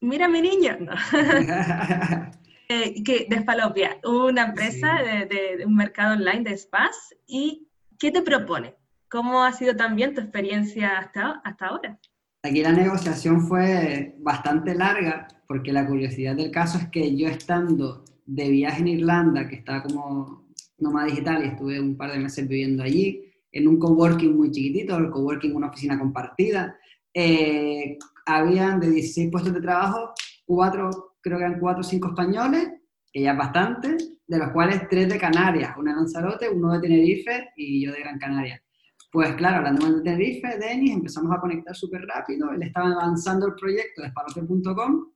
Mira 0.00 0.26
mi 0.26 0.40
niño. 0.40 0.78
eh, 2.68 3.02
que 3.02 3.42
Falopia, 3.44 3.98
una 4.04 4.46
empresa 4.46 5.02
de, 5.02 5.26
de, 5.26 5.66
un 5.66 5.74
mercado 5.74 6.14
online 6.14 6.44
de 6.44 6.56
spas. 6.56 7.14
¿Y 7.26 7.68
qué 7.98 8.10
te 8.10 8.22
propone? 8.22 8.74
¿Cómo 9.10 9.42
ha 9.42 9.52
sido 9.52 9.76
también 9.76 10.14
tu 10.14 10.20
experiencia 10.20 10.98
hasta, 10.98 11.42
hasta 11.44 11.66
ahora? 11.66 11.98
Aquí 12.42 12.62
la 12.62 12.72
negociación 12.72 13.46
fue 13.46 14.14
bastante 14.18 14.74
larga, 14.74 15.28
porque 15.46 15.72
la 15.72 15.86
curiosidad 15.86 16.36
del 16.36 16.50
caso 16.50 16.78
es 16.78 16.88
que 16.88 17.16
yo 17.16 17.28
estando 17.28 18.04
de 18.26 18.48
viaje 18.48 18.80
en 18.80 18.88
Irlanda, 18.88 19.48
que 19.48 19.56
estaba 19.56 19.82
como 19.82 20.47
nómada 20.78 21.06
digital 21.06 21.44
y 21.44 21.48
estuve 21.48 21.80
un 21.80 21.96
par 21.96 22.12
de 22.12 22.18
meses 22.18 22.46
viviendo 22.46 22.82
allí, 22.82 23.24
en 23.52 23.68
un 23.68 23.78
coworking 23.78 24.36
muy 24.36 24.50
chiquitito, 24.50 24.96
el 24.96 25.10
coworking 25.10 25.54
una 25.54 25.68
oficina 25.68 25.98
compartida, 25.98 26.76
eh, 27.12 27.98
habían 28.26 28.78
de 28.78 28.90
16 28.90 29.30
puestos 29.30 29.54
de 29.54 29.60
trabajo, 29.60 30.12
cuatro, 30.44 31.16
creo 31.20 31.38
que 31.38 31.44
eran 31.44 31.60
cuatro 31.60 31.80
o 31.80 31.84
cinco 31.84 32.08
españoles, 32.08 32.68
que 33.10 33.22
ya 33.22 33.32
es 33.32 33.38
bastante, 33.38 33.96
de 34.26 34.38
los 34.38 34.50
cuales 34.50 34.82
tres 34.88 35.08
de 35.08 35.18
Canarias, 35.18 35.74
uno 35.78 35.90
de 35.90 35.96
Lanzarote, 35.96 36.48
uno 36.48 36.74
de 36.74 36.80
Tenerife 36.80 37.50
y 37.56 37.84
yo 37.84 37.92
de 37.92 38.00
Gran 38.00 38.18
Canaria. 38.18 38.62
Pues 39.10 39.34
claro, 39.36 39.58
hablando 39.58 39.90
de 39.90 40.02
Tenerife, 40.02 40.58
Denis, 40.58 40.92
empezamos 40.92 41.34
a 41.34 41.40
conectar 41.40 41.74
súper 41.74 42.02
rápido, 42.02 42.50
él 42.52 42.62
estaba 42.62 42.92
avanzando 42.92 43.46
el 43.46 43.54
proyecto 43.54 44.02
de 44.02 44.08
espalote.com 44.08 45.06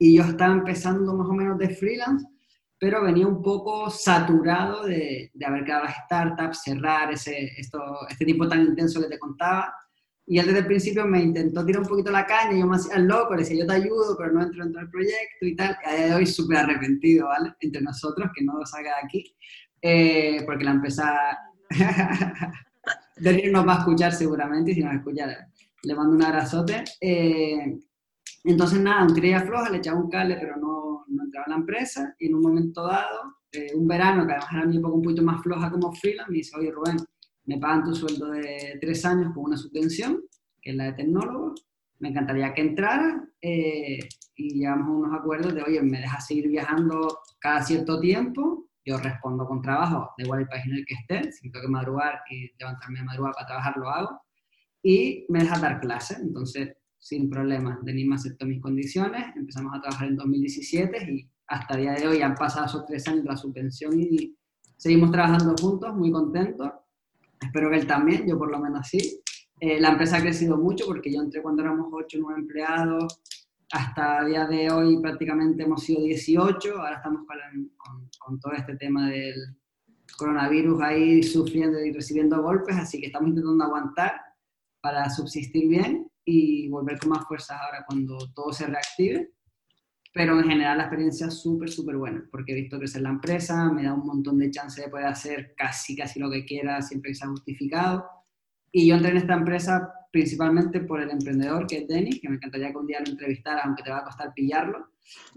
y 0.00 0.16
yo 0.16 0.24
estaba 0.24 0.54
empezando 0.54 1.14
más 1.14 1.28
o 1.28 1.32
menos 1.32 1.56
de 1.58 1.68
freelance, 1.68 2.26
pero 2.80 3.04
venía 3.04 3.26
un 3.26 3.42
poco 3.42 3.90
saturado 3.90 4.86
de, 4.86 5.30
de 5.34 5.46
haber 5.46 5.64
creado 5.64 5.84
las 5.84 5.96
startups, 6.06 6.62
cerrar 6.62 7.12
ese, 7.12 7.52
esto, 7.58 7.78
este 8.08 8.24
tipo 8.24 8.48
tan 8.48 8.62
intenso 8.62 9.02
que 9.02 9.08
te 9.08 9.18
contaba. 9.18 9.74
Y 10.26 10.38
él 10.38 10.46
desde 10.46 10.60
el 10.60 10.66
principio 10.66 11.04
me 11.04 11.20
intentó 11.20 11.64
tirar 11.64 11.82
un 11.82 11.88
poquito 11.88 12.10
la 12.10 12.24
caña, 12.24 12.58
yo 12.58 12.66
me 12.66 12.76
hacía 12.76 12.98
loco, 12.98 13.34
le 13.34 13.42
decía, 13.42 13.58
yo 13.58 13.66
te 13.66 13.74
ayudo, 13.74 14.16
pero 14.16 14.32
no 14.32 14.42
entro 14.42 14.64
dentro 14.64 14.80
del 14.80 14.90
proyecto 14.90 15.44
y 15.44 15.54
tal. 15.54 15.76
Y 15.84 15.88
a 15.88 15.94
día 15.94 16.06
de 16.06 16.14
hoy 16.14 16.26
súper 16.26 16.56
arrepentido, 16.56 17.26
¿vale? 17.26 17.52
Entre 17.60 17.82
nosotros, 17.82 18.30
que 18.34 18.44
no 18.44 18.58
lo 18.58 18.64
salga 18.64 18.92
de 18.96 19.06
aquí, 19.06 19.36
eh, 19.82 20.42
porque 20.46 20.64
la 20.64 20.70
empresa... 20.70 21.38
Denis 23.16 23.52
nos 23.52 23.68
va 23.68 23.74
a 23.74 23.78
escuchar 23.80 24.12
seguramente 24.12 24.70
y 24.70 24.76
si 24.76 24.82
nos 24.82 24.94
escucha 24.94 25.26
le 25.82 25.94
mando 25.94 26.14
un 26.14 26.22
abrazote. 26.22 26.82
Eh, 27.00 27.78
entonces 28.44 28.80
nada, 28.80 29.04
un 29.04 29.14
tirilla 29.14 29.40
floja, 29.42 29.70
le 29.70 29.78
echaba 29.78 30.00
un 30.00 30.08
cable 30.08 30.36
pero 30.40 30.56
no, 30.56 31.04
no, 31.08 31.24
entraba 31.24 31.46
en 31.46 31.52
la 31.52 31.58
empresa. 31.58 32.14
Y 32.18 32.26
en 32.26 32.34
un 32.34 32.42
momento 32.42 32.86
dado, 32.86 33.36
eh, 33.52 33.72
un 33.74 33.86
verano 33.86 34.26
que 34.26 34.32
además 34.32 34.52
era 34.52 34.66
mi 34.66 34.76
época 34.78 34.94
un 34.94 35.02
poquito 35.02 35.22
más 35.22 35.42
floja 35.42 35.70
como 35.70 35.92
freelance, 35.92 36.30
me 36.30 36.38
dice, 36.38 36.56
oye 36.58 36.70
Rubén, 36.70 36.96
me 37.44 37.58
pagan 37.58 37.84
tu 37.84 37.94
sueldo 37.94 38.30
de 38.30 38.78
tres 38.80 39.04
años 39.04 39.32
con 39.34 39.44
una 39.44 39.56
subvención, 39.56 40.22
que 40.60 40.70
es 40.70 40.76
la 40.76 40.84
de 40.84 40.92
tecnólogo, 40.92 41.54
me 41.98 42.08
encantaría 42.08 42.54
que 42.54 42.62
entrara 42.62 43.28
eh, 43.42 43.98
y 44.36 44.58
llegamos 44.58 44.88
a 44.88 44.90
unos 44.90 45.20
acuerdos 45.20 45.54
de, 45.54 45.62
oye, 45.62 45.82
me 45.82 46.00
dejas 46.00 46.26
seguir 46.26 46.48
viajando 46.48 47.18
cada 47.40 47.62
cierto 47.62 48.00
tiempo 48.00 48.70
yo 48.84 48.98
respondo 48.98 49.46
con 49.46 49.62
trabajo, 49.62 50.12
de 50.16 50.24
igual 50.24 50.40
el 50.40 50.48
país 50.48 50.64
en 50.66 50.74
el 50.74 50.86
que 50.86 50.94
esté, 50.94 51.32
si 51.32 51.50
tengo 51.50 51.66
que 51.66 51.70
madrugar 51.70 52.20
y 52.30 52.50
levantarme 52.58 53.00
de 53.00 53.04
madrugada 53.04 53.34
para 53.34 53.46
trabajar, 53.46 53.76
lo 53.76 53.90
hago, 53.90 54.20
y 54.82 55.26
me 55.28 55.40
deja 55.40 55.58
dar 55.58 55.80
clases, 55.80 56.18
entonces 56.18 56.76
sin 57.00 57.30
problemas, 57.30 57.78
me 57.82 58.14
aceptó 58.14 58.46
mis 58.46 58.60
condiciones, 58.60 59.34
empezamos 59.34 59.74
a 59.74 59.80
trabajar 59.80 60.08
en 60.08 60.16
2017 60.16 61.12
y 61.12 61.30
hasta 61.46 61.74
el 61.74 61.80
día 61.80 61.94
de 61.94 62.06
hoy 62.06 62.22
han 62.22 62.34
pasado 62.34 62.66
esos 62.66 62.84
tres 62.86 63.08
años 63.08 63.24
de 63.24 63.30
la 63.30 63.36
subvención 63.36 63.98
y 63.98 64.36
seguimos 64.76 65.10
trabajando 65.10 65.54
juntos, 65.58 65.96
muy 65.96 66.12
contentos, 66.12 66.70
espero 67.40 67.70
que 67.70 67.76
él 67.76 67.86
también, 67.86 68.28
yo 68.28 68.38
por 68.38 68.50
lo 68.50 68.60
menos 68.60 68.86
sí. 68.86 69.22
Eh, 69.58 69.80
la 69.80 69.90
empresa 69.90 70.18
ha 70.18 70.22
crecido 70.22 70.56
mucho 70.56 70.86
porque 70.86 71.12
yo 71.12 71.20
entré 71.20 71.42
cuando 71.42 71.62
éramos 71.62 71.88
8 71.90 72.18
o 72.18 72.20
9 72.20 72.40
empleados, 72.40 73.22
hasta 73.72 74.20
el 74.20 74.28
día 74.28 74.46
de 74.46 74.70
hoy 74.70 75.00
prácticamente 75.00 75.62
hemos 75.62 75.82
sido 75.82 76.02
18, 76.02 76.78
ahora 76.78 76.96
estamos 76.96 77.26
con, 78.18 78.40
todo 78.40 78.52
este 78.52 78.76
tema 78.76 79.08
del 79.08 79.34
coronavirus 80.18 80.82
ahí 80.82 81.22
sufriendo 81.22 81.82
y 81.82 81.92
recibiendo 81.92 82.42
golpes, 82.42 82.76
así 82.76 83.00
que 83.00 83.06
estamos 83.06 83.30
intentando 83.30 83.64
aguantar 83.64 84.20
para 84.82 85.08
subsistir 85.08 85.68
bien 85.68 86.09
y 86.24 86.68
volver 86.68 86.98
con 86.98 87.10
más 87.10 87.26
fuerzas 87.26 87.58
ahora 87.60 87.84
cuando 87.86 88.18
todo 88.34 88.52
se 88.52 88.66
reactive. 88.66 89.32
Pero 90.12 90.38
en 90.40 90.48
general 90.48 90.78
la 90.78 90.84
experiencia 90.84 91.28
es 91.28 91.40
súper, 91.40 91.70
súper 91.70 91.96
buena, 91.96 92.26
porque 92.32 92.52
he 92.52 92.56
visto 92.56 92.78
crecer 92.78 93.02
la 93.02 93.10
empresa, 93.10 93.70
me 93.70 93.84
da 93.84 93.94
un 93.94 94.06
montón 94.06 94.38
de 94.38 94.50
chance 94.50 94.80
de 94.80 94.88
poder 94.88 95.06
hacer 95.06 95.54
casi, 95.56 95.94
casi 95.94 96.18
lo 96.18 96.28
que 96.30 96.44
quiera, 96.44 96.82
siempre 96.82 97.12
que 97.12 97.14
sea 97.14 97.28
justificado. 97.28 98.04
Y 98.72 98.88
yo 98.88 98.96
entré 98.96 99.10
en 99.12 99.18
esta 99.18 99.34
empresa 99.34 99.92
principalmente 100.10 100.80
por 100.80 101.00
el 101.00 101.10
emprendedor 101.10 101.66
que 101.66 101.78
es 101.78 101.88
Denis, 101.88 102.20
que 102.20 102.28
me 102.28 102.36
encantaría 102.36 102.70
que 102.70 102.78
un 102.78 102.86
día 102.86 103.00
lo 103.00 103.10
entrevistara, 103.10 103.62
aunque 103.62 103.82
te 103.82 103.90
va 103.90 103.98
a 103.98 104.04
costar 104.04 104.34
pillarlo, 104.34 104.90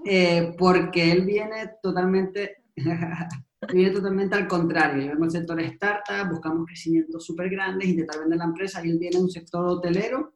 eh, 0.05 0.55
porque 0.57 1.11
él 1.11 1.25
viene 1.25 1.71
totalmente, 1.81 2.63
viene 3.73 3.91
totalmente 3.91 4.35
al 4.35 4.47
contrario. 4.47 5.03
Yo 5.03 5.09
vengo 5.09 5.25
del 5.25 5.31
sector 5.31 5.59
startup, 5.61 6.31
buscamos 6.31 6.65
crecimientos 6.65 7.25
súper 7.25 7.49
grandes, 7.49 7.87
intentar 7.87 8.19
vender 8.19 8.37
la 8.37 8.45
empresa, 8.45 8.83
y 8.83 8.89
él 8.89 8.97
viene 8.99 9.17
en 9.17 9.23
un 9.23 9.29
sector 9.29 9.65
hotelero, 9.65 10.33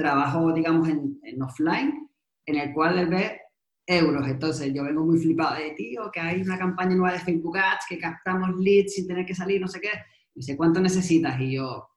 trabajo, 0.00 0.52
digamos, 0.52 0.88
en, 0.88 1.20
en 1.22 1.42
offline, 1.42 2.08
en 2.46 2.56
el 2.56 2.72
cual 2.72 2.98
él 2.98 3.06
ve 3.06 3.40
euros. 3.86 4.26
Entonces 4.26 4.72
yo 4.72 4.84
vengo 4.84 5.04
muy 5.04 5.18
flipado 5.18 5.56
de, 5.56 5.70
tío, 5.72 6.10
que 6.12 6.20
hay 6.20 6.40
una 6.42 6.58
campaña 6.58 6.96
nueva 6.96 7.12
de 7.12 7.20
Facebook 7.20 7.58
Ads, 7.58 7.84
que 7.88 7.98
captamos 7.98 8.50
leads 8.58 8.94
sin 8.94 9.06
tener 9.06 9.26
que 9.26 9.34
salir, 9.34 9.60
no 9.60 9.68
sé 9.68 9.80
qué. 9.80 9.90
Y 10.34 10.40
dice, 10.40 10.56
¿cuánto 10.56 10.80
necesitas? 10.80 11.40
Y 11.40 11.56
yo, 11.56 11.88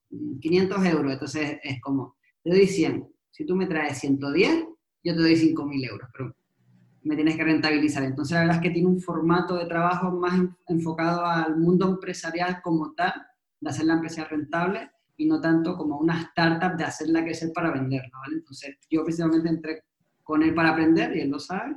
500 0.42 0.86
euros, 0.86 1.14
entonces 1.14 1.60
es 1.64 1.82
como, 1.82 2.16
te 2.44 2.52
doy 2.52 2.68
100, 2.68 3.08
si 3.32 3.46
tú 3.46 3.56
me 3.56 3.66
traes 3.66 4.00
110, 4.00 4.66
yo 5.04 5.16
te 5.16 5.22
doy 5.22 5.36
5.000 5.36 5.90
euros, 5.90 6.10
pero 6.16 6.36
me 7.04 7.16
tienes 7.16 7.36
que 7.36 7.44
rentabilizar. 7.44 8.04
Entonces, 8.04 8.36
la 8.36 8.42
verdad 8.42 8.56
es 8.58 8.62
que 8.62 8.70
tiene 8.70 8.88
un 8.88 9.02
formato 9.02 9.56
de 9.56 9.66
trabajo 9.66 10.12
más 10.12 10.40
enfocado 10.68 11.26
al 11.26 11.58
mundo 11.58 11.90
empresarial 11.90 12.62
como 12.62 12.94
tal, 12.94 13.14
de 13.60 13.70
hacer 13.70 13.86
la 13.86 13.94
empresa 13.96 14.24
rentable, 14.26 14.92
y 15.18 15.26
no 15.26 15.40
tanto 15.40 15.76
como 15.78 15.98
una 15.98 16.22
startup 16.22 16.78
de 16.78 16.86
hacerla 16.86 17.24
crecer 17.24 17.52
para 17.54 17.72
venderla, 17.72 18.12
¿vale? 18.26 18.38
Entonces, 18.38 18.78
yo 18.90 19.04
precisamente 19.04 19.50
entré 19.50 19.84
con 20.24 20.42
él 20.44 20.54
para 20.54 20.70
aprender, 20.70 21.16
y 21.16 21.22
él 21.22 21.30
lo 21.30 21.40
sabe, 21.40 21.76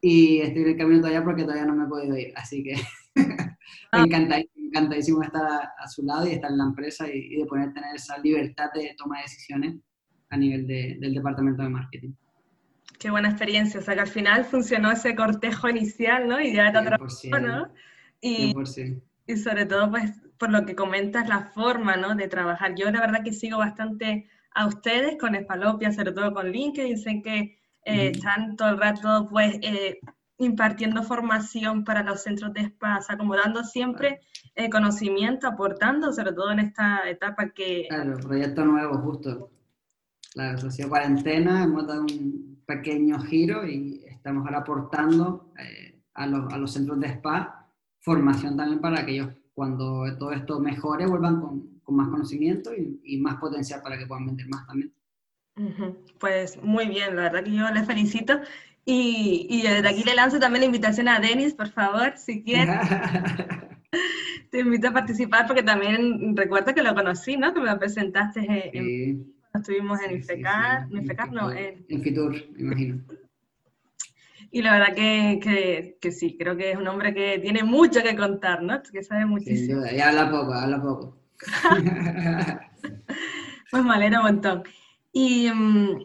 y 0.00 0.40
estoy 0.40 0.62
en 0.62 0.68
el 0.68 0.76
camino 0.76 1.00
todavía 1.00 1.24
porque 1.24 1.42
todavía 1.42 1.64
no 1.64 1.74
me 1.74 1.84
he 1.84 1.88
podido 1.88 2.16
ir, 2.16 2.32
así 2.36 2.62
que 2.62 2.76
me, 3.92 4.00
encanta, 4.00 4.36
encantadísimo 4.54 5.22
estar 5.22 5.42
a, 5.44 5.88
su 5.88 6.04
lado 6.04 6.26
y 6.26 6.32
estar 6.32 6.50
en 6.50 6.58
la 6.58 6.64
empresa 6.64 7.06
y, 7.12 7.36
de 7.36 7.46
poder 7.46 7.72
tener 7.72 7.96
esa 7.96 8.18
libertad 8.18 8.70
de 8.74 8.94
toma 8.96 9.16
de 9.16 9.22
decisiones 9.22 9.76
a 10.30 10.36
nivel 10.36 10.66
del 10.66 11.14
departamento 11.14 11.62
de 11.62 11.68
marketing. 11.70 12.12
Qué 12.98 13.10
buena 13.10 13.30
experiencia, 13.30 13.80
o 13.80 13.82
sea 13.82 13.94
que 13.94 14.00
al 14.00 14.08
final 14.08 14.44
funcionó 14.44 14.90
ese 14.90 15.14
cortejo 15.14 15.68
inicial, 15.68 16.28
¿no? 16.28 16.40
Y 16.40 16.52
ya 16.52 16.70
te 16.72 16.78
atrapó, 16.78 17.06
¿no? 17.40 17.72
Y, 18.20 18.52
y 19.26 19.36
sobre 19.36 19.66
todo, 19.66 19.90
pues, 19.90 20.12
por 20.38 20.50
lo 20.50 20.64
que 20.64 20.74
comentas, 20.74 21.28
la 21.28 21.42
forma, 21.42 21.96
¿no? 21.96 22.14
De 22.14 22.28
trabajar. 22.28 22.74
Yo 22.76 22.90
la 22.90 23.00
verdad 23.00 23.22
que 23.24 23.32
sigo 23.32 23.58
bastante 23.58 24.28
a 24.54 24.66
ustedes 24.66 25.16
con 25.18 25.34
Espalopia, 25.34 25.92
sobre 25.92 26.12
todo 26.12 26.32
con 26.32 26.50
LinkedIn, 26.50 26.98
sé 26.98 27.22
que 27.22 27.58
eh, 27.84 28.12
están 28.14 28.56
todo 28.56 28.70
el 28.70 28.78
rato, 28.78 29.28
pues, 29.30 29.56
eh, 29.62 30.00
impartiendo 30.38 31.02
formación 31.02 31.84
para 31.84 32.02
los 32.02 32.22
centros 32.22 32.52
de 32.54 32.62
spa, 32.62 33.00
acomodando 33.08 33.64
siempre 33.64 34.20
eh, 34.54 34.70
conocimiento, 34.70 35.48
aportando, 35.48 36.12
sobre 36.12 36.32
todo 36.32 36.52
en 36.52 36.60
esta 36.60 37.08
etapa 37.08 37.50
que... 37.50 37.86
Claro, 37.88 38.16
proyecto 38.18 38.64
nuevo, 38.64 38.98
justo. 38.98 39.50
Claro, 40.32 40.68
ha 40.68 40.70
sido 40.70 40.88
cuarentena, 40.88 41.64
hemos 41.64 41.86
dado 41.86 42.02
un 42.02 42.62
pequeño 42.66 43.18
giro 43.20 43.66
y 43.66 44.04
estamos 44.06 44.44
ahora 44.44 44.58
aportando 44.58 45.52
eh, 45.58 46.00
a, 46.14 46.26
los, 46.26 46.52
a, 46.52 46.58
los, 46.58 46.72
centros 46.72 47.00
de 47.00 47.08
spa 47.08 47.66
formación 48.00 48.56
también 48.56 48.80
para 48.80 49.04
que 49.04 49.12
ellos, 49.12 49.28
cuando 49.58 50.04
todo 50.18 50.30
esto 50.30 50.60
mejore, 50.60 51.04
vuelvan 51.04 51.40
con, 51.40 51.80
con 51.82 51.96
más 51.96 52.08
conocimiento 52.10 52.70
y, 52.72 53.00
y, 53.02 53.20
más 53.20 53.38
potencial 53.40 53.82
para 53.82 53.98
que 53.98 54.06
puedan 54.06 54.26
vender 54.26 54.46
más 54.48 54.64
también. 54.68 54.92
Pues 56.20 56.62
muy 56.62 56.86
bien, 56.86 57.16
la 57.16 57.22
verdad 57.22 57.42
que 57.42 57.56
yo 57.56 57.68
les 57.70 57.84
felicito 57.84 58.38
y, 58.84 59.48
y, 59.50 59.62
desde 59.62 59.88
aquí 59.88 60.04
le 60.04 60.14
lanzo 60.14 60.38
también 60.38 60.60
la 60.60 60.66
invitación 60.66 61.08
a 61.08 61.18
Denis, 61.18 61.54
por 61.54 61.70
favor, 61.70 62.12
si 62.16 62.44
quieres. 62.44 62.78
Te 64.52 64.60
invito 64.60 64.90
a 64.90 64.92
participar 64.92 65.48
porque 65.48 65.64
también 65.64 66.36
recuerdo 66.36 66.72
que 66.72 66.84
lo 66.84 66.94
conocí, 66.94 67.36
¿no? 67.36 67.52
Que 67.52 67.58
me 67.58 67.66
lo 67.66 67.80
presentaste 67.80 68.78
en, 68.78 69.34
estuvimos 69.52 70.00
en 70.02 70.18
IFECAR, 70.18 70.86
no, 71.32 71.50
en, 71.50 71.84
en 71.88 72.00
Fitur, 72.00 72.36
imagino. 72.56 73.02
Y 74.50 74.62
la 74.62 74.72
verdad 74.72 74.94
que, 74.94 75.38
que, 75.42 75.98
que, 76.00 76.10
sí, 76.10 76.36
creo 76.38 76.56
que 76.56 76.70
es 76.70 76.78
un 76.78 76.88
hombre 76.88 77.12
que 77.12 77.38
tiene 77.38 77.62
mucho 77.62 78.02
que 78.02 78.16
contar, 78.16 78.62
¿no? 78.62 78.82
Que 78.82 79.02
sabe 79.02 79.26
muchísimo. 79.26 79.82
y 79.86 80.00
habla 80.00 80.30
poco, 80.30 80.54
habla 80.54 80.80
poco. 80.80 81.18
pues 83.70 83.84
me 83.84 83.94
alegra 83.94 84.20
un 84.20 84.26
montón. 84.26 84.64
Y 85.12 85.50
mm, 85.50 86.02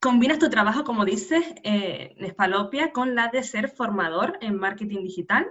combinas 0.00 0.38
tu 0.38 0.50
trabajo, 0.50 0.82
como 0.82 1.04
dices, 1.04 1.44
eh, 1.62 2.14
en 2.16 2.24
Espalopia, 2.24 2.92
con 2.92 3.14
la 3.14 3.28
de 3.28 3.42
ser 3.42 3.68
formador 3.68 4.38
en 4.40 4.56
marketing 4.56 5.02
digital. 5.02 5.46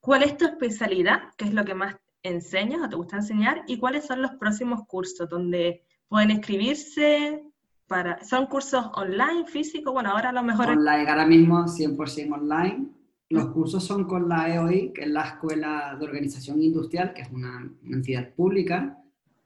¿Cuál 0.00 0.24
es 0.24 0.36
tu 0.36 0.46
especialidad? 0.46 1.22
¿Qué 1.36 1.44
es 1.44 1.54
lo 1.54 1.64
que 1.64 1.74
más 1.74 1.96
enseñas 2.22 2.80
o 2.82 2.88
te 2.88 2.96
gusta 2.96 3.16
enseñar? 3.16 3.62
¿Y 3.68 3.78
cuáles 3.78 4.06
son 4.06 4.22
los 4.22 4.32
próximos 4.32 4.86
cursos 4.86 5.28
donde 5.28 5.84
pueden 6.08 6.32
inscribirse? 6.32 7.44
Para... 7.86 8.22
¿Son 8.24 8.46
cursos 8.46 8.86
online, 8.94 9.46
físicos? 9.46 9.92
Bueno, 9.92 10.10
ahora 10.10 10.30
a 10.30 10.32
lo 10.32 10.42
mejor... 10.42 10.68
Online, 10.68 11.08
ahora 11.08 11.26
mismo 11.26 11.64
100% 11.64 12.32
online. 12.32 12.88
Los 13.30 13.46
cursos 13.48 13.82
son 13.82 14.04
con 14.04 14.28
la 14.28 14.54
EOI, 14.54 14.92
que 14.92 15.02
es 15.02 15.08
la 15.08 15.22
Escuela 15.22 15.96
de 15.98 16.04
Organización 16.04 16.62
Industrial, 16.62 17.12
que 17.12 17.22
es 17.22 17.30
una 17.30 17.70
entidad 17.84 18.32
pública 18.34 18.98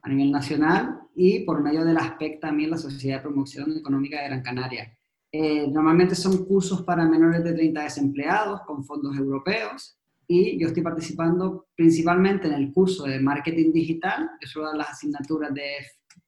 a 0.02 0.08
nivel 0.08 0.30
nacional 0.30 1.00
y 1.14 1.40
por 1.40 1.62
medio 1.62 1.84
del 1.84 1.96
ASPEC 1.96 2.40
también 2.40 2.70
la 2.70 2.78
Sociedad 2.78 3.16
de 3.16 3.22
Promoción 3.22 3.76
Económica 3.76 4.20
de 4.20 4.28
Gran 4.28 4.42
Canaria. 4.42 4.96
Eh, 5.30 5.68
normalmente 5.68 6.14
son 6.14 6.44
cursos 6.44 6.82
para 6.82 7.04
menores 7.06 7.44
de 7.44 7.52
30 7.52 7.82
desempleados 7.82 8.62
con 8.62 8.84
fondos 8.84 9.16
europeos 9.16 9.98
y 10.26 10.58
yo 10.58 10.68
estoy 10.68 10.82
participando 10.82 11.66
principalmente 11.74 12.48
en 12.48 12.54
el 12.54 12.72
curso 12.72 13.04
de 13.04 13.20
marketing 13.20 13.72
digital, 13.72 14.30
que 14.40 14.46
son 14.46 14.76
las 14.76 14.90
asignaturas 14.90 15.52
de 15.52 15.62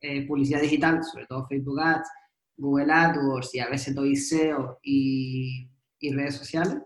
eh, 0.00 0.26
publicidad 0.26 0.60
digital, 0.60 1.02
sobre 1.04 1.26
todo 1.26 1.46
Facebook 1.46 1.80
Ads, 1.80 2.08
Google 2.56 2.92
AdWords 2.92 3.54
y 3.54 3.60
a 3.60 3.68
veces 3.68 3.94
doy 3.94 4.16
SEO 4.16 4.78
y, 4.82 5.68
y 5.98 6.12
redes 6.12 6.36
sociales, 6.36 6.76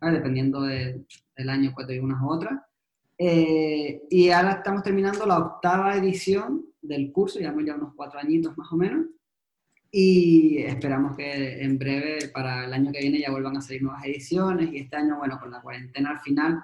dependiendo 0.00 0.62
del 0.62 1.04
año, 1.48 1.72
pues 1.74 1.86
doy 1.86 1.98
unas 1.98 2.22
u 2.22 2.30
otras. 2.30 2.60
Eh, 3.18 4.02
y 4.10 4.30
ahora 4.30 4.52
estamos 4.52 4.82
terminando 4.82 5.26
la 5.26 5.38
octava 5.38 5.96
edición 5.96 6.66
del 6.80 7.10
curso, 7.12 7.40
llevamos 7.40 7.64
ya 7.64 7.74
unos 7.74 7.94
cuatro 7.94 8.20
añitos 8.20 8.56
más 8.56 8.72
o 8.72 8.76
menos, 8.76 9.06
y 9.90 10.58
esperamos 10.58 11.16
que 11.16 11.62
en 11.62 11.78
breve, 11.78 12.28
para 12.32 12.64
el 12.66 12.72
año 12.72 12.92
que 12.92 13.00
viene, 13.00 13.20
ya 13.20 13.30
vuelvan 13.30 13.56
a 13.56 13.60
salir 13.60 13.82
nuevas 13.82 14.04
ediciones, 14.04 14.72
y 14.72 14.78
este 14.78 14.96
año, 14.96 15.18
bueno, 15.18 15.38
con 15.40 15.50
la 15.50 15.60
cuarentena 15.60 16.10
al 16.10 16.20
final, 16.20 16.62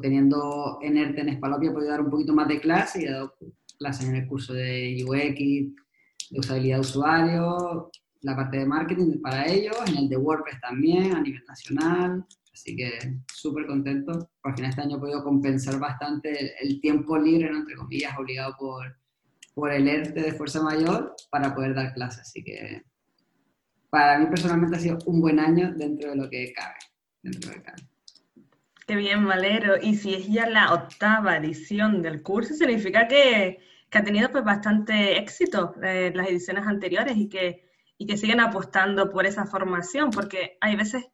teniendo 0.00 0.78
ERTE 0.82 1.20
en 1.20 1.28
Espalopia, 1.30 1.70
he 1.70 1.72
podido 1.72 1.90
dar 1.90 2.00
un 2.00 2.10
poquito 2.10 2.34
más 2.34 2.48
de 2.48 2.60
clase 2.60 3.02
y 3.02 3.04
he 3.06 3.10
dado 3.10 3.34
clases 3.78 4.08
en 4.08 4.16
el 4.16 4.26
curso 4.26 4.52
de 4.52 5.04
UX, 5.04 6.30
de 6.30 6.38
usabilidad 6.38 6.76
de 6.76 6.80
usuario, 6.80 7.90
la 8.22 8.36
parte 8.36 8.58
de 8.58 8.66
marketing 8.66 9.20
para 9.20 9.46
ellos, 9.46 9.76
en 9.86 9.96
el 9.96 10.08
de 10.08 10.16
WordPress 10.16 10.60
también, 10.60 11.14
a 11.14 11.20
nivel 11.20 11.44
nacional, 11.46 12.24
Así 12.54 12.76
que 12.76 13.18
súper 13.34 13.66
contento, 13.66 14.30
porque 14.40 14.62
en 14.62 14.68
este 14.68 14.80
año 14.80 14.96
he 14.96 15.00
podido 15.00 15.24
compensar 15.24 15.78
bastante 15.80 16.54
el, 16.62 16.80
tiempo 16.80 17.18
libre, 17.18 17.48
entre 17.48 17.74
comillas, 17.74 18.16
obligado 18.16 18.54
por, 18.56 18.96
por 19.54 19.72
el 19.72 19.88
ERTE 19.88 20.22
de 20.22 20.32
fuerza 20.32 20.62
mayor 20.62 21.16
para 21.30 21.52
poder 21.52 21.74
dar 21.74 21.92
clases. 21.92 22.20
Así 22.20 22.44
que 22.44 22.82
para 23.90 24.20
mí 24.20 24.26
personalmente 24.26 24.76
ha 24.76 24.80
sido 24.80 24.98
un 25.06 25.20
buen 25.20 25.40
año 25.40 25.74
dentro 25.74 26.10
de 26.10 26.16
lo 26.16 26.30
que 26.30 26.52
cabe. 26.52 26.78
Dentro 27.22 27.50
de 27.50 27.60
cabe. 27.60 27.82
Qué 28.86 28.96
bien, 28.96 29.26
Valero. 29.26 29.76
Y 29.80 29.94
si 29.94 30.14
es 30.14 30.26
ya 30.28 30.46
la 30.48 30.74
octava 30.74 31.36
edición 31.36 32.02
del 32.02 32.22
curso, 32.22 32.54
significa 32.54 33.08
que, 33.08 33.58
que 33.90 33.98
ha 33.98 34.04
tenido 34.04 34.30
pues 34.30 34.44
bastante 34.44 35.18
éxito 35.18 35.74
eh, 35.82 36.12
las 36.14 36.28
ediciones 36.28 36.66
anteriores 36.66 37.16
y 37.16 37.28
que, 37.28 37.64
y 37.96 38.06
que 38.06 38.16
siguen 38.16 38.40
apostando 38.40 39.10
por 39.10 39.24
esa 39.24 39.46
formación, 39.46 40.10
porque 40.10 40.58
hay 40.60 40.76
veces 40.76 41.06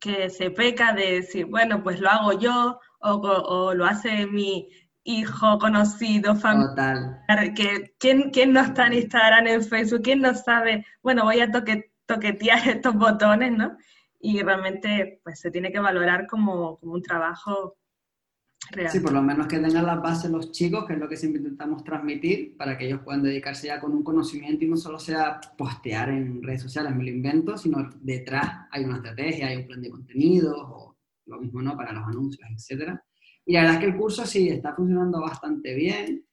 que 0.00 0.30
se 0.30 0.50
peca 0.50 0.92
de 0.92 1.20
decir, 1.20 1.46
bueno, 1.46 1.82
pues 1.82 2.00
lo 2.00 2.10
hago 2.10 2.38
yo 2.38 2.80
o, 3.00 3.74
lo 3.74 3.84
hace 3.86 4.26
mi 4.26 4.68
hijo 5.04 5.58
conocido, 5.58 6.34
familiar, 6.34 7.22
que 7.54 7.94
¿quién, 7.98 8.30
¿quién, 8.30 8.52
no 8.52 8.60
está 8.60 8.86
en 8.86 8.94
Instagram, 8.94 9.46
en 9.46 9.62
Facebook? 9.62 10.02
¿Quién 10.02 10.20
no 10.20 10.34
sabe? 10.34 10.84
Bueno, 11.02 11.24
voy 11.24 11.40
a 11.40 11.50
toque, 11.52 11.92
toquetear 12.06 12.68
estos 12.68 12.94
botones, 12.94 13.52
¿no? 13.52 13.76
Y 14.20 14.42
realmente 14.42 15.20
pues 15.22 15.40
se 15.40 15.50
tiene 15.50 15.70
que 15.70 15.78
valorar 15.78 16.26
como, 16.26 16.78
como 16.78 16.94
un 16.94 17.02
trabajo 17.02 17.76
Sí, 18.90 19.00
por 19.00 19.12
lo 19.12 19.22
menos 19.22 19.46
que 19.46 19.58
tengan 19.58 19.86
las 19.86 20.02
bases 20.02 20.30
los 20.30 20.50
chicos, 20.50 20.86
que 20.86 20.94
es 20.94 20.98
lo 20.98 21.08
que 21.08 21.16
siempre 21.16 21.40
intentamos 21.40 21.84
transmitir, 21.84 22.56
para 22.56 22.76
que 22.76 22.86
ellos 22.86 23.00
puedan 23.04 23.22
dedicarse 23.22 23.68
ya 23.68 23.80
con 23.80 23.92
un 23.92 24.02
conocimiento 24.02 24.64
y 24.64 24.68
no 24.68 24.76
solo 24.76 24.98
sea 24.98 25.40
postear 25.56 26.08
en 26.08 26.42
redes 26.42 26.62
sociales, 26.62 26.94
me 26.94 27.04
lo 27.04 27.10
invento, 27.10 27.56
sino 27.56 27.88
detrás 28.00 28.66
hay 28.72 28.84
una 28.84 28.96
estrategia, 28.96 29.48
hay 29.48 29.58
un 29.58 29.66
plan 29.66 29.82
de 29.82 29.90
contenidos, 29.90 30.56
o 30.58 30.96
lo 31.26 31.40
mismo, 31.40 31.62
¿no? 31.62 31.76
Para 31.76 31.92
los 31.92 32.08
anuncios, 32.08 32.48
etc. 32.50 32.98
Y 33.44 33.52
la 33.52 33.60
verdad 33.60 33.76
es 33.76 33.80
que 33.80 33.86
el 33.86 33.96
curso 33.96 34.26
sí 34.26 34.48
está 34.48 34.74
funcionando 34.74 35.20
bastante 35.20 35.74
bien. 35.74 36.24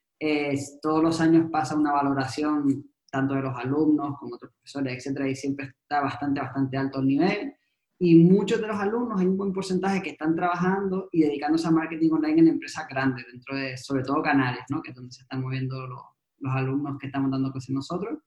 todos 0.81 1.03
los 1.03 1.21
años 1.21 1.49
pasa 1.51 1.75
una 1.75 1.91
valoración 1.91 2.89
tanto 3.11 3.35
de 3.35 3.43
los 3.43 3.55
alumnos 3.55 4.17
como 4.17 4.35
otros 4.35 4.51
profesores, 4.53 5.05
etc. 5.05 5.27
Y 5.27 5.35
siempre 5.35 5.67
está 5.67 6.01
bastante, 6.01 6.41
bastante 6.41 6.77
alto 6.77 6.99
el 6.99 7.07
nivel 7.07 7.53
y 7.99 8.15
muchos 8.15 8.59
de 8.59 8.67
los 8.67 8.77
alumnos, 8.77 9.19
hay 9.19 9.27
un 9.27 9.37
buen 9.37 9.53
porcentaje 9.53 10.01
que 10.01 10.11
están 10.11 10.35
trabajando 10.35 11.09
y 11.11 11.21
dedicándose 11.21 11.67
a 11.67 11.71
marketing 11.71 12.11
online 12.11 12.41
en 12.41 12.47
empresas 12.47 12.87
grandes, 12.89 13.25
dentro 13.31 13.55
de, 13.55 13.77
sobre 13.77 14.03
todo 14.03 14.21
Canarias, 14.21 14.65
¿no? 14.69 14.81
que 14.81 14.91
es 14.91 14.95
donde 14.95 15.11
se 15.13 15.21
están 15.21 15.41
moviendo 15.41 15.87
los, 15.87 16.01
los 16.39 16.53
alumnos 16.53 16.97
que 16.99 17.07
estamos 17.07 17.31
dando 17.31 17.51
clases 17.51 17.69
nosotros. 17.69 18.19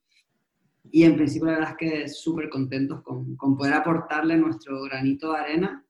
Y 0.90 1.02
en 1.02 1.16
principio 1.16 1.46
la 1.46 1.58
verdad 1.58 1.70
es 1.72 1.76
que 1.76 2.08
súper 2.08 2.48
contentos 2.48 3.02
con, 3.02 3.36
con, 3.36 3.56
poder 3.56 3.74
aportarle 3.74 4.36
nuestro 4.36 4.82
granito 4.82 5.32
de 5.32 5.38
arena, 5.38 5.84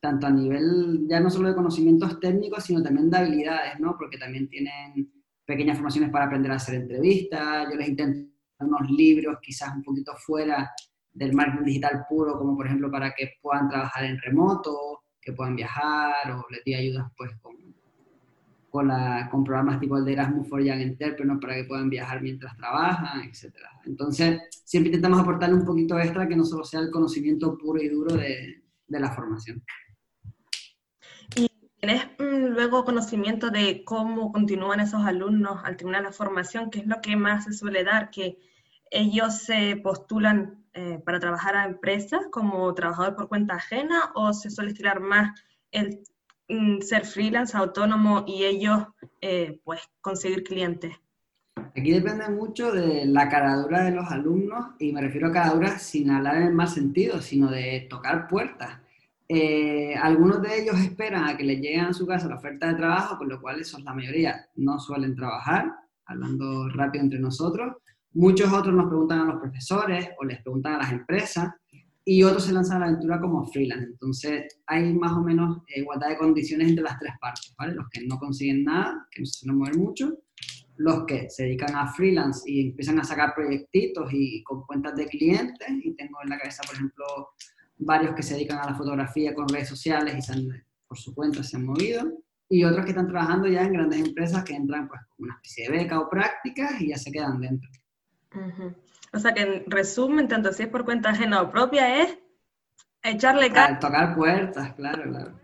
tanto 0.00 0.26
a 0.26 0.30
nivel 0.30 1.06
ya 1.08 1.18
no 1.18 1.30
solo 1.30 1.48
de 1.48 1.54
conocimientos 1.54 2.20
técnicos, 2.20 2.64
sino 2.64 2.82
también 2.82 3.08
de 3.08 3.16
habilidades, 3.16 3.80
¿no? 3.80 3.96
porque 3.98 4.18
también 4.18 4.48
tienen 4.48 5.10
pequeñas 5.46 5.78
formaciones 5.78 6.10
para 6.10 6.26
aprender 6.26 6.52
a 6.52 6.56
hacer 6.56 6.74
entrevistas, 6.74 7.68
yo 7.70 7.76
les 7.76 7.88
intento 7.88 8.34
unos 8.60 8.88
libros 8.90 9.38
quizás 9.42 9.74
un 9.74 9.82
poquito 9.82 10.12
fuera 10.16 10.70
del 11.14 11.32
marketing 11.32 11.64
digital 11.64 12.04
puro, 12.08 12.36
como 12.36 12.56
por 12.56 12.66
ejemplo 12.66 12.90
para 12.90 13.14
que 13.14 13.34
puedan 13.40 13.68
trabajar 13.68 14.04
en 14.04 14.18
remoto, 14.18 15.04
que 15.20 15.32
puedan 15.32 15.56
viajar 15.56 16.30
o 16.32 16.44
les 16.50 16.62
di 16.64 16.74
ayudas 16.74 17.10
pues 17.16 17.30
con, 17.40 17.54
con, 18.68 18.88
la, 18.88 19.28
con 19.30 19.44
programas 19.44 19.80
tipo 19.80 19.96
el 19.96 20.04
de 20.04 20.12
Erasmus 20.12 20.48
for 20.48 20.62
Young 20.62 20.80
Entrepreneurs 20.80 21.40
para 21.40 21.54
que 21.54 21.64
puedan 21.64 21.88
viajar 21.88 22.20
mientras 22.20 22.56
trabajan, 22.56 23.22
etc. 23.22 23.54
Entonces, 23.86 24.40
siempre 24.64 24.88
intentamos 24.88 25.20
aportarle 25.20 25.54
un 25.54 25.64
poquito 25.64 25.98
extra 25.98 26.28
que 26.28 26.36
no 26.36 26.44
solo 26.44 26.64
sea 26.64 26.80
el 26.80 26.90
conocimiento 26.90 27.56
puro 27.56 27.80
y 27.80 27.88
duro 27.88 28.14
de, 28.14 28.64
de 28.88 29.00
la 29.00 29.12
formación. 29.12 29.64
¿Y 31.36 31.48
tienes 31.78 32.06
mm, 32.18 32.52
luego 32.52 32.84
conocimiento 32.84 33.50
de 33.50 33.84
cómo 33.84 34.32
continúan 34.32 34.80
esos 34.80 35.02
alumnos 35.06 35.60
al 35.64 35.76
terminar 35.76 36.02
la 36.02 36.12
formación? 36.12 36.70
¿Qué 36.70 36.80
es 36.80 36.86
lo 36.86 37.00
que 37.00 37.16
más 37.16 37.44
se 37.44 37.52
suele 37.52 37.84
dar? 37.84 38.10
Que 38.10 38.38
ellos 38.90 39.38
se 39.38 39.76
postulan 39.76 40.63
eh, 40.74 41.00
para 41.04 41.20
trabajar 41.20 41.56
a 41.56 41.66
empresas 41.66 42.26
como 42.30 42.72
trabajador 42.74 43.16
por 43.16 43.28
cuenta 43.28 43.54
ajena 43.54 44.10
o 44.14 44.32
se 44.32 44.50
suele 44.50 44.70
estirar 44.70 45.00
más 45.00 45.40
el 45.70 46.00
mm, 46.48 46.80
ser 46.80 47.04
freelance, 47.04 47.56
autónomo 47.56 48.24
y 48.26 48.44
ellos 48.44 48.84
eh, 49.20 49.60
pues 49.64 49.80
conseguir 50.00 50.44
clientes? 50.44 50.94
Aquí 51.76 51.92
depende 51.92 52.28
mucho 52.28 52.72
de 52.72 53.06
la 53.06 53.28
caradura 53.28 53.84
de 53.84 53.90
los 53.90 54.10
alumnos, 54.10 54.74
y 54.78 54.92
me 54.92 55.00
refiero 55.00 55.28
a 55.28 55.32
caradura 55.32 55.78
sin 55.78 56.10
hablar 56.10 56.36
en 56.36 56.48
el 56.48 56.54
mal 56.54 56.68
sentido, 56.68 57.20
sino 57.20 57.50
de 57.50 57.86
tocar 57.90 58.28
puertas. 58.28 58.80
Eh, 59.28 59.94
algunos 59.96 60.42
de 60.42 60.60
ellos 60.60 60.78
esperan 60.78 61.24
a 61.24 61.36
que 61.36 61.44
les 61.44 61.60
lleguen 61.60 61.86
a 61.86 61.92
su 61.92 62.06
casa 62.06 62.28
la 62.28 62.36
oferta 62.36 62.68
de 62.68 62.74
trabajo, 62.74 63.18
con 63.18 63.28
lo 63.28 63.40
cual 63.40 63.60
esos, 63.60 63.82
la 63.82 63.94
mayoría, 63.94 64.46
no 64.56 64.78
suelen 64.78 65.16
trabajar, 65.16 65.72
hablando 66.04 66.68
rápido 66.68 67.04
entre 67.04 67.18
nosotros. 67.18 67.76
Muchos 68.14 68.52
otros 68.52 68.74
nos 68.74 68.86
preguntan 68.86 69.20
a 69.20 69.24
los 69.24 69.40
profesores 69.40 70.08
o 70.18 70.24
les 70.24 70.40
preguntan 70.40 70.74
a 70.74 70.78
las 70.78 70.92
empresas 70.92 71.52
y 72.04 72.22
otros 72.22 72.44
se 72.44 72.52
lanzan 72.52 72.76
a 72.76 72.80
la 72.80 72.86
aventura 72.86 73.20
como 73.20 73.44
freelance. 73.46 73.86
Entonces, 73.86 74.60
hay 74.66 74.92
más 74.94 75.12
o 75.12 75.20
menos 75.20 75.62
igualdad 75.74 76.10
de 76.10 76.18
condiciones 76.18 76.68
entre 76.68 76.84
las 76.84 76.98
tres 76.98 77.14
partes, 77.20 77.52
¿vale? 77.58 77.74
Los 77.74 77.88
que 77.88 78.06
no 78.06 78.16
consiguen 78.18 78.62
nada, 78.64 79.08
que 79.10 79.20
no 79.20 79.26
se 79.26 79.40
suelen 79.40 79.58
mover 79.58 79.76
mucho, 79.76 80.18
los 80.76 81.04
que 81.06 81.28
se 81.28 81.44
dedican 81.44 81.74
a 81.74 81.88
freelance 81.88 82.48
y 82.48 82.68
empiezan 82.68 83.00
a 83.00 83.04
sacar 83.04 83.34
proyectitos 83.34 84.08
y 84.12 84.44
con 84.44 84.62
cuentas 84.64 84.94
de 84.94 85.06
clientes, 85.06 85.68
y 85.68 85.92
tengo 85.94 86.18
en 86.22 86.30
la 86.30 86.38
cabeza, 86.38 86.62
por 86.66 86.74
ejemplo, 86.74 87.04
varios 87.78 88.14
que 88.14 88.22
se 88.22 88.34
dedican 88.34 88.58
a 88.58 88.70
la 88.70 88.74
fotografía 88.76 89.34
con 89.34 89.48
redes 89.48 89.68
sociales 89.68 90.14
y 90.16 90.22
se 90.22 90.32
han, 90.34 90.64
por 90.86 90.98
su 90.98 91.14
cuenta 91.14 91.42
se 91.42 91.56
han 91.56 91.64
movido, 91.64 92.12
y 92.48 92.62
otros 92.62 92.84
que 92.84 92.90
están 92.90 93.08
trabajando 93.08 93.48
ya 93.48 93.62
en 93.62 93.72
grandes 93.72 94.00
empresas 94.00 94.44
que 94.44 94.54
entran 94.54 94.86
pues 94.86 95.00
con 95.08 95.24
una 95.24 95.34
especie 95.34 95.68
de 95.68 95.78
beca 95.78 95.98
o 95.98 96.08
prácticas 96.08 96.80
y 96.80 96.88
ya 96.88 96.98
se 96.98 97.10
quedan 97.10 97.40
dentro. 97.40 97.70
O 99.12 99.18
sea 99.18 99.32
que 99.32 99.42
en 99.42 99.70
resumen, 99.70 100.28
tanto 100.28 100.52
si 100.52 100.64
es 100.64 100.68
por 100.68 100.84
cuenta 100.84 101.10
ajena 101.10 101.42
o 101.42 101.50
propia, 101.50 102.02
es 102.02 102.18
echarle 103.02 103.50
cara. 103.50 103.78
Tocar 103.78 104.14
puertas, 104.14 104.74
claro, 104.74 105.02
claro. 105.10 105.38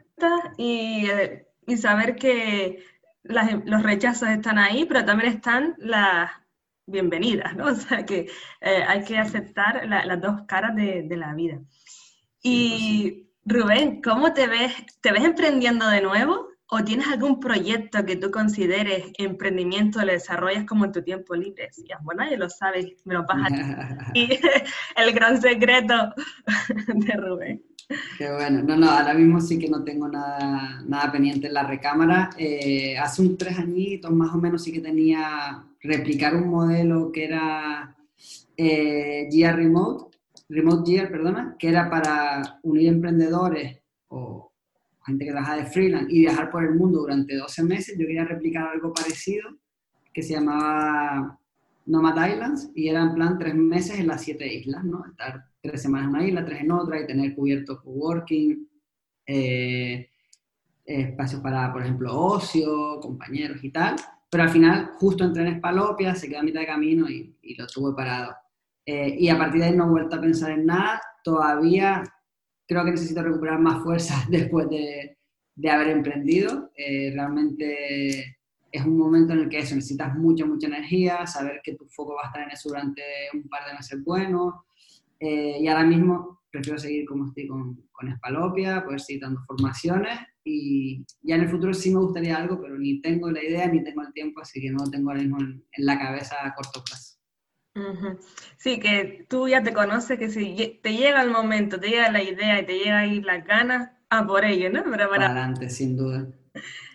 Y, 0.58 1.08
eh, 1.08 1.46
y 1.66 1.76
saber 1.76 2.16
que 2.16 2.84
los 3.22 3.82
rechazos 3.82 4.28
están 4.28 4.58
ahí, 4.58 4.84
pero 4.86 5.04
también 5.04 5.32
están 5.32 5.74
las 5.78 6.30
bienvenidas, 6.86 7.54
¿no? 7.56 7.66
O 7.70 7.74
sea 7.74 8.04
que 8.04 8.28
eh, 8.60 8.84
hay 8.86 9.04
que 9.04 9.18
aceptar 9.18 9.86
las 9.86 10.20
dos 10.20 10.42
caras 10.46 10.74
de, 10.74 11.04
de 11.04 11.16
la 11.16 11.34
vida. 11.34 11.60
Y 12.42 13.30
Rubén, 13.44 14.02
¿cómo 14.02 14.32
te 14.32 14.46
ves? 14.46 14.72
¿Te 15.00 15.12
ves 15.12 15.24
emprendiendo 15.24 15.88
de 15.88 16.00
nuevo? 16.00 16.49
¿O 16.72 16.84
tienes 16.84 17.08
algún 17.08 17.40
proyecto 17.40 18.04
que 18.06 18.14
tú 18.14 18.30
consideres 18.30 19.06
emprendimiento, 19.18 19.98
lo 20.04 20.12
desarrollas 20.12 20.64
como 20.66 20.84
en 20.84 20.92
tu 20.92 21.02
tiempo 21.02 21.34
libre? 21.34 21.66
Decías, 21.66 21.98
bueno, 22.02 22.24
ya 22.30 22.36
lo 22.36 22.48
sabes, 22.48 22.86
me 23.04 23.14
lo 23.14 23.24
vas 23.26 23.50
a... 23.50 24.10
y 24.14 24.28
el 24.96 25.12
gran 25.12 25.40
secreto 25.40 26.14
de 26.94 27.12
Rubén. 27.14 27.62
Qué 28.16 28.30
bueno. 28.30 28.62
No, 28.62 28.76
no, 28.76 28.88
ahora 28.88 29.14
mismo 29.14 29.40
sí 29.40 29.58
que 29.58 29.68
no 29.68 29.82
tengo 29.82 30.06
nada, 30.06 30.80
nada 30.86 31.10
pendiente 31.10 31.48
en 31.48 31.54
la 31.54 31.64
recámara. 31.64 32.30
Eh, 32.38 32.96
hace 32.96 33.22
un 33.22 33.36
tres 33.36 33.58
añitos 33.58 34.12
más 34.12 34.32
o 34.32 34.38
menos 34.38 34.62
sí 34.62 34.72
que 34.72 34.80
tenía 34.80 35.64
replicar 35.82 36.36
un 36.36 36.48
modelo 36.48 37.10
que 37.10 37.24
era 37.24 37.96
eh, 38.56 39.28
Gear 39.28 39.56
Remote, 39.56 40.16
Remote 40.48 40.88
Gear, 40.88 41.10
perdona, 41.10 41.56
que 41.58 41.68
era 41.68 41.90
para 41.90 42.60
unir 42.62 42.88
emprendedores 42.88 43.80
o 44.06 44.49
gente 45.10 45.24
que 45.24 45.32
trabaja 45.32 45.56
de 45.56 45.66
freelance 45.66 46.12
y 46.12 46.20
viajar 46.20 46.50
por 46.50 46.64
el 46.64 46.74
mundo 46.74 47.00
durante 47.00 47.36
12 47.36 47.62
meses. 47.64 47.98
Yo 47.98 48.06
quería 48.06 48.24
replicar 48.24 48.68
algo 48.68 48.92
parecido 48.92 49.50
que 50.12 50.22
se 50.22 50.34
llamaba 50.34 51.38
Nomad 51.86 52.28
Islands 52.28 52.70
y 52.74 52.88
era 52.88 53.02
en 53.02 53.14
plan 53.14 53.38
tres 53.38 53.54
meses 53.54 53.98
en 53.98 54.06
las 54.06 54.22
siete 54.22 54.52
islas, 54.52 54.84
¿no? 54.84 55.04
Estar 55.06 55.44
tres 55.60 55.82
semanas 55.82 56.08
en 56.08 56.14
una 56.14 56.26
isla, 56.26 56.44
tres 56.44 56.60
en 56.60 56.72
otra 56.72 57.00
y 57.00 57.06
tener 57.06 57.34
cubierto 57.34 57.80
coworking, 57.82 58.68
eh, 59.26 60.08
espacios 60.84 61.40
para, 61.40 61.72
por 61.72 61.82
ejemplo, 61.82 62.16
ocio, 62.16 63.00
compañeros 63.00 63.62
y 63.62 63.70
tal. 63.70 63.96
Pero 64.30 64.44
al 64.44 64.50
final, 64.50 64.90
justo 64.98 65.24
entré 65.24 65.42
en 65.42 65.54
Espalopia, 65.54 66.14
se 66.14 66.28
quedó 66.28 66.40
a 66.40 66.44
mitad 66.44 66.60
de 66.60 66.66
camino 66.66 67.08
y, 67.08 67.36
lo 67.56 67.66
tuve 67.66 67.94
parado. 67.94 68.34
Eh, 68.86 69.16
y 69.18 69.28
a 69.28 69.36
partir 69.36 69.60
de 69.60 69.66
ahí 69.68 69.76
no 69.76 69.86
he 69.86 69.90
vuelto 69.90 70.16
a 70.16 70.20
pensar 70.20 70.52
en 70.52 70.66
nada. 70.66 71.00
Todavía 71.22 72.02
creo 72.70 72.84
que 72.84 72.92
necesito 72.92 73.20
recuperar 73.20 73.58
más 73.58 73.82
fuerza 73.82 74.24
después 74.30 74.70
de, 74.70 75.18
de 75.56 75.70
haber 75.70 75.88
emprendido. 75.88 76.70
Eh, 76.76 77.10
realmente 77.12 78.38
es 78.70 78.86
un 78.86 78.96
momento 78.96 79.32
en 79.32 79.40
el 79.40 79.48
que 79.48 79.58
eso, 79.58 79.74
necesitas 79.74 80.16
mucha, 80.16 80.46
mucha 80.46 80.68
energía, 80.68 81.26
saber 81.26 81.60
que 81.64 81.74
tu 81.74 81.86
foco 81.88 82.14
va 82.14 82.22
a 82.22 82.26
estar 82.28 82.42
en 82.44 82.50
eso 82.52 82.68
durante 82.68 83.02
un 83.34 83.48
par 83.48 83.66
de 83.66 83.74
meses 83.74 84.04
buenos. 84.04 84.54
Eh, 85.18 85.58
y 85.60 85.66
ahora 85.66 85.84
mismo 85.84 86.42
prefiero 86.48 86.78
seguir 86.78 87.06
como 87.06 87.26
estoy 87.26 87.48
con, 87.48 87.88
con 87.90 88.08
Espalopia, 88.08 88.84
poder 88.84 89.00
seguir 89.00 89.22
dando 89.22 89.40
formaciones 89.48 90.20
y 90.44 91.04
ya 91.22 91.34
en 91.34 91.42
el 91.42 91.48
futuro 91.48 91.74
sí 91.74 91.90
me 91.90 92.00
gustaría 92.00 92.36
algo, 92.36 92.60
pero 92.60 92.78
ni 92.78 93.00
tengo 93.00 93.30
la 93.30 93.42
idea 93.42 93.66
ni 93.66 93.82
tengo 93.82 94.02
el 94.02 94.12
tiempo, 94.12 94.40
así 94.40 94.60
que 94.60 94.70
no 94.70 94.84
lo 94.84 94.90
tengo 94.90 95.10
ahora 95.10 95.22
mismo 95.22 95.40
en, 95.40 95.64
la 95.78 95.98
cabeza 95.98 96.36
a 96.44 96.54
corto 96.54 96.82
plazo. 96.84 97.09
Sí, 98.56 98.78
que 98.80 99.26
tú 99.28 99.48
ya 99.48 99.62
te 99.62 99.72
conoces, 99.72 100.18
que 100.18 100.30
si 100.30 100.78
te 100.82 100.92
llega 100.94 101.22
el 101.22 101.30
momento, 101.30 101.78
te 101.78 101.88
llega 101.88 102.10
la 102.10 102.22
idea 102.22 102.60
y 102.60 102.66
te 102.66 102.78
llega 102.78 102.98
ahí 102.98 103.20
las 103.20 103.44
ganas, 103.44 103.90
a 104.10 104.26
por 104.26 104.44
ello, 104.44 104.70
¿no? 104.70 104.82
para... 104.84 105.26
Adelante, 105.26 105.70
sin 105.70 105.96
duda 105.96 106.26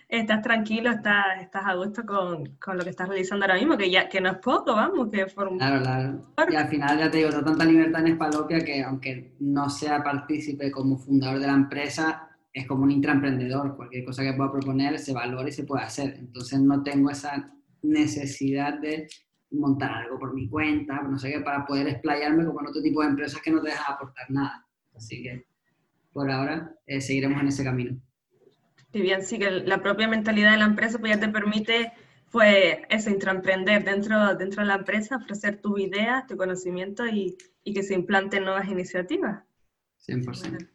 estás 0.08 0.42
tranquilo, 0.42 0.90
estás, 0.90 1.42
estás 1.42 1.64
a 1.66 1.74
gusto 1.74 2.04
con, 2.06 2.56
con, 2.56 2.76
lo 2.76 2.84
que 2.84 2.90
estás 2.90 3.08
realizando 3.08 3.44
ahora 3.44 3.56
mismo, 3.56 3.76
que 3.76 3.90
ya 3.90 4.08
que 4.08 4.20
no 4.20 4.30
es 4.30 4.38
poco, 4.38 4.74
vamos, 4.74 5.10
que 5.10 5.26
forma... 5.26 5.58
Claro, 5.58 5.82
claro. 5.82 6.52
Y 6.52 6.56
al 6.56 6.68
final, 6.68 6.98
ya 6.98 7.10
te 7.10 7.18
digo, 7.18 7.30
tanta 7.30 7.64
libertad 7.64 8.02
en 8.02 8.12
Espalopia 8.12 8.60
que 8.60 8.82
aunque 8.82 9.34
no 9.40 9.68
sea 9.68 10.02
partícipe 10.02 10.70
como 10.70 10.96
fundador 10.96 11.40
de 11.40 11.46
la 11.46 11.54
empresa, 11.54 12.28
es 12.52 12.66
como 12.66 12.84
un 12.84 12.90
intraemprendedor. 12.90 13.76
Cualquier 13.76 14.04
cosa 14.04 14.22
que 14.22 14.32
pueda 14.32 14.52
proponer 14.52 14.98
se 14.98 15.12
valora 15.12 15.48
y 15.48 15.52
se 15.52 15.64
puede 15.64 15.84
hacer. 15.84 16.14
Entonces 16.18 16.60
no 16.60 16.82
tengo 16.82 17.10
esa 17.10 17.52
necesidad 17.82 18.78
de 18.78 19.08
montar 19.50 19.92
algo 19.92 20.18
por 20.18 20.34
mi 20.34 20.48
cuenta, 20.48 21.02
no 21.02 21.18
sé 21.18 21.32
qué, 21.32 21.40
para 21.40 21.64
poder 21.66 21.88
explayarme 21.88 22.44
como 22.44 22.60
en 22.60 22.68
otro 22.68 22.82
tipo 22.82 23.02
de 23.02 23.08
empresas 23.08 23.40
que 23.40 23.50
no 23.50 23.62
te 23.62 23.70
dejan 23.70 23.94
aportar 23.94 24.30
nada. 24.30 24.66
Así 24.94 25.22
que 25.22 25.46
por 26.12 26.30
ahora 26.30 26.74
eh, 26.86 27.00
seguiremos 27.00 27.40
en 27.40 27.48
ese 27.48 27.64
camino. 27.64 28.00
Y 28.92 29.02
bien, 29.02 29.22
sí, 29.22 29.38
que 29.38 29.50
la 29.50 29.82
propia 29.82 30.08
mentalidad 30.08 30.52
de 30.52 30.58
la 30.58 30.64
empresa 30.64 30.98
pues 30.98 31.12
ya 31.12 31.20
te 31.20 31.28
permite, 31.28 31.92
pues, 32.30 32.78
eso, 32.88 33.10
intraemprender 33.10 33.84
dentro, 33.84 34.34
dentro 34.36 34.62
de 34.62 34.68
la 34.68 34.76
empresa, 34.76 35.16
ofrecer 35.16 35.60
tus 35.60 35.78
ideas, 35.80 36.26
tu 36.26 36.36
conocimiento 36.36 37.06
y, 37.06 37.36
y 37.62 37.74
que 37.74 37.82
se 37.82 37.94
implanten 37.94 38.44
nuevas 38.44 38.68
iniciativas. 38.68 39.42
100%. 40.06 40.70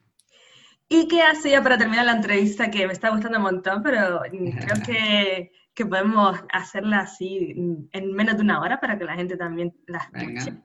¿Y 0.94 1.08
qué 1.08 1.22
hace 1.22 1.52
ya 1.52 1.64
para 1.64 1.78
terminar 1.78 2.06
la 2.06 2.12
entrevista? 2.12 2.70
Que 2.70 2.86
me 2.86 2.92
está 2.92 3.12
gustando 3.12 3.38
un 3.38 3.44
montón, 3.46 3.82
pero 3.82 4.20
creo 4.30 4.84
que, 4.86 5.52
que 5.74 5.86
podemos 5.86 6.38
hacerla 6.52 7.00
así 7.00 7.56
en 7.92 8.14
menos 8.14 8.36
de 8.36 8.44
una 8.44 8.62
hora 8.62 8.80
para 8.80 8.98
que 8.98 9.06
la 9.06 9.16
gente 9.16 9.38
también 9.38 9.74
la 9.88 10.00
escuche. 10.00 10.62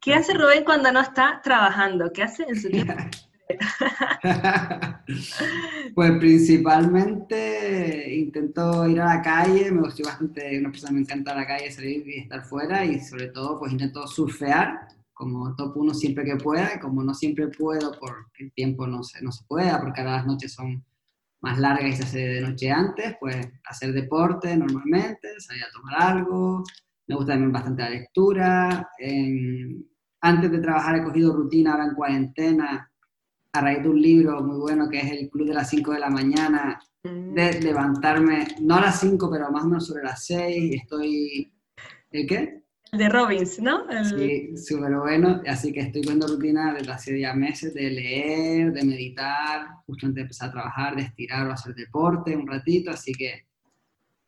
¿Qué 0.00 0.14
hace 0.14 0.34
Rubén 0.34 0.64
cuando 0.64 0.90
no 0.90 1.00
está 1.00 1.40
trabajando? 1.42 2.12
¿Qué 2.12 2.24
hace 2.24 2.44
en 2.48 2.60
su 2.60 2.68
tiempo? 2.70 2.94
pues 5.94 6.12
principalmente 6.18 8.14
intento 8.14 8.88
ir 8.88 9.00
a 9.00 9.16
la 9.16 9.22
calle, 9.22 9.70
me 9.70 9.82
gusta 9.82 10.08
bastante, 10.08 10.58
una 10.58 10.70
persona 10.70 10.92
me 10.92 11.00
encanta 11.00 11.34
la 11.34 11.46
calle, 11.46 11.70
salir 11.70 12.08
y 12.08 12.20
estar 12.20 12.44
fuera 12.44 12.84
y 12.84 13.00
sobre 13.00 13.28
todo 13.28 13.58
pues 13.58 13.72
intento 13.72 14.06
surfear 14.06 14.88
como 15.12 15.54
top 15.54 15.76
uno 15.76 15.94
siempre 15.94 16.24
que 16.24 16.36
pueda, 16.36 16.80
como 16.80 17.04
no 17.04 17.14
siempre 17.14 17.48
puedo 17.48 17.92
porque 18.00 18.44
el 18.44 18.52
tiempo 18.52 18.86
no 18.86 19.04
se, 19.04 19.22
no 19.22 19.30
se 19.30 19.44
pueda, 19.44 19.80
porque 19.80 20.00
ahora 20.00 20.16
las 20.16 20.26
noches 20.26 20.52
son 20.52 20.84
más 21.42 21.58
largas 21.58 21.90
y 21.90 21.92
se 21.92 22.02
hace 22.04 22.18
de 22.18 22.40
noche 22.40 22.70
antes, 22.70 23.16
pues 23.20 23.36
hacer 23.68 23.92
deporte 23.92 24.56
normalmente, 24.56 25.28
salir 25.40 25.64
a 25.64 25.72
tomar 25.72 26.02
algo, 26.02 26.62
me 27.08 27.16
gusta 27.16 27.32
también 27.32 27.52
bastante 27.52 27.82
la 27.82 27.90
lectura, 27.90 28.88
antes 30.20 30.50
de 30.50 30.58
trabajar 30.60 30.96
he 30.96 31.04
cogido 31.04 31.34
rutina 31.34 31.72
ahora 31.72 31.86
en 31.86 31.94
cuarentena, 31.94 32.90
a 33.54 33.60
raíz 33.60 33.82
de 33.82 33.88
un 33.88 34.00
libro 34.00 34.42
muy 34.42 34.58
bueno 34.58 34.88
que 34.88 35.00
es 35.00 35.10
El 35.10 35.28
Club 35.28 35.48
de 35.48 35.54
las 35.54 35.68
5 35.68 35.92
de 35.92 36.00
la 36.00 36.10
mañana, 36.10 36.80
mm. 37.04 37.34
de 37.34 37.60
levantarme, 37.60 38.46
no 38.60 38.76
a 38.76 38.82
las 38.82 39.00
5, 39.00 39.28
pero 39.30 39.50
más 39.50 39.64
o 39.64 39.68
menos 39.68 39.86
sobre 39.86 40.04
las 40.04 40.24
6, 40.24 40.80
estoy... 40.80 41.52
¿El 42.10 42.26
qué? 42.26 42.61
El 42.92 42.98
de 42.98 43.08
Robbins, 43.08 43.58
¿no? 43.58 43.86
Sí, 44.04 44.54
súper 44.54 44.94
bueno, 44.96 45.40
así 45.46 45.72
que 45.72 45.80
estoy 45.80 46.02
con 46.02 46.20
rutina 46.20 46.74
desde 46.74 46.92
hace 46.92 47.20
ya 47.20 47.32
meses 47.32 47.72
de 47.72 47.88
leer, 47.88 48.70
de 48.70 48.84
meditar, 48.84 49.66
justo 49.86 50.06
antes 50.06 50.16
de 50.16 50.20
empezar 50.20 50.50
a 50.50 50.52
trabajar, 50.52 50.96
de 50.96 51.02
estirar 51.04 51.46
o 51.46 51.52
hacer 51.52 51.74
deporte 51.74 52.36
un 52.36 52.46
ratito, 52.46 52.90
así 52.90 53.12
que 53.12 53.46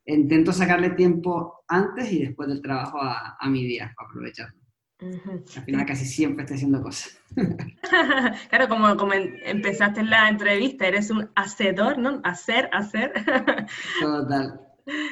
intento 0.07 0.51
sacarle 0.51 0.91
tiempo 0.91 1.63
antes 1.69 2.11
y 2.11 2.25
después 2.25 2.49
del 2.49 2.63
trabajo 2.63 3.03
a, 3.03 3.37
a 3.39 3.51
mi 3.51 3.65
día, 3.65 3.93
para 3.95 4.09
aprovecharlo. 4.09 4.65
Al 4.99 5.65
final 5.65 5.85
casi 5.85 6.07
siempre 6.07 6.45
estoy 6.45 6.57
haciendo 6.57 6.83
cosas. 6.83 7.21
claro, 8.49 8.69
como, 8.69 8.97
como 8.97 9.13
empezaste 9.13 10.03
la 10.05 10.31
entrevista, 10.31 10.87
eres 10.87 11.11
un 11.11 11.31
hacedor, 11.35 11.99
¿no? 11.99 12.23
Hacer, 12.25 12.71
hacer. 12.73 13.13
Total. 14.01 14.61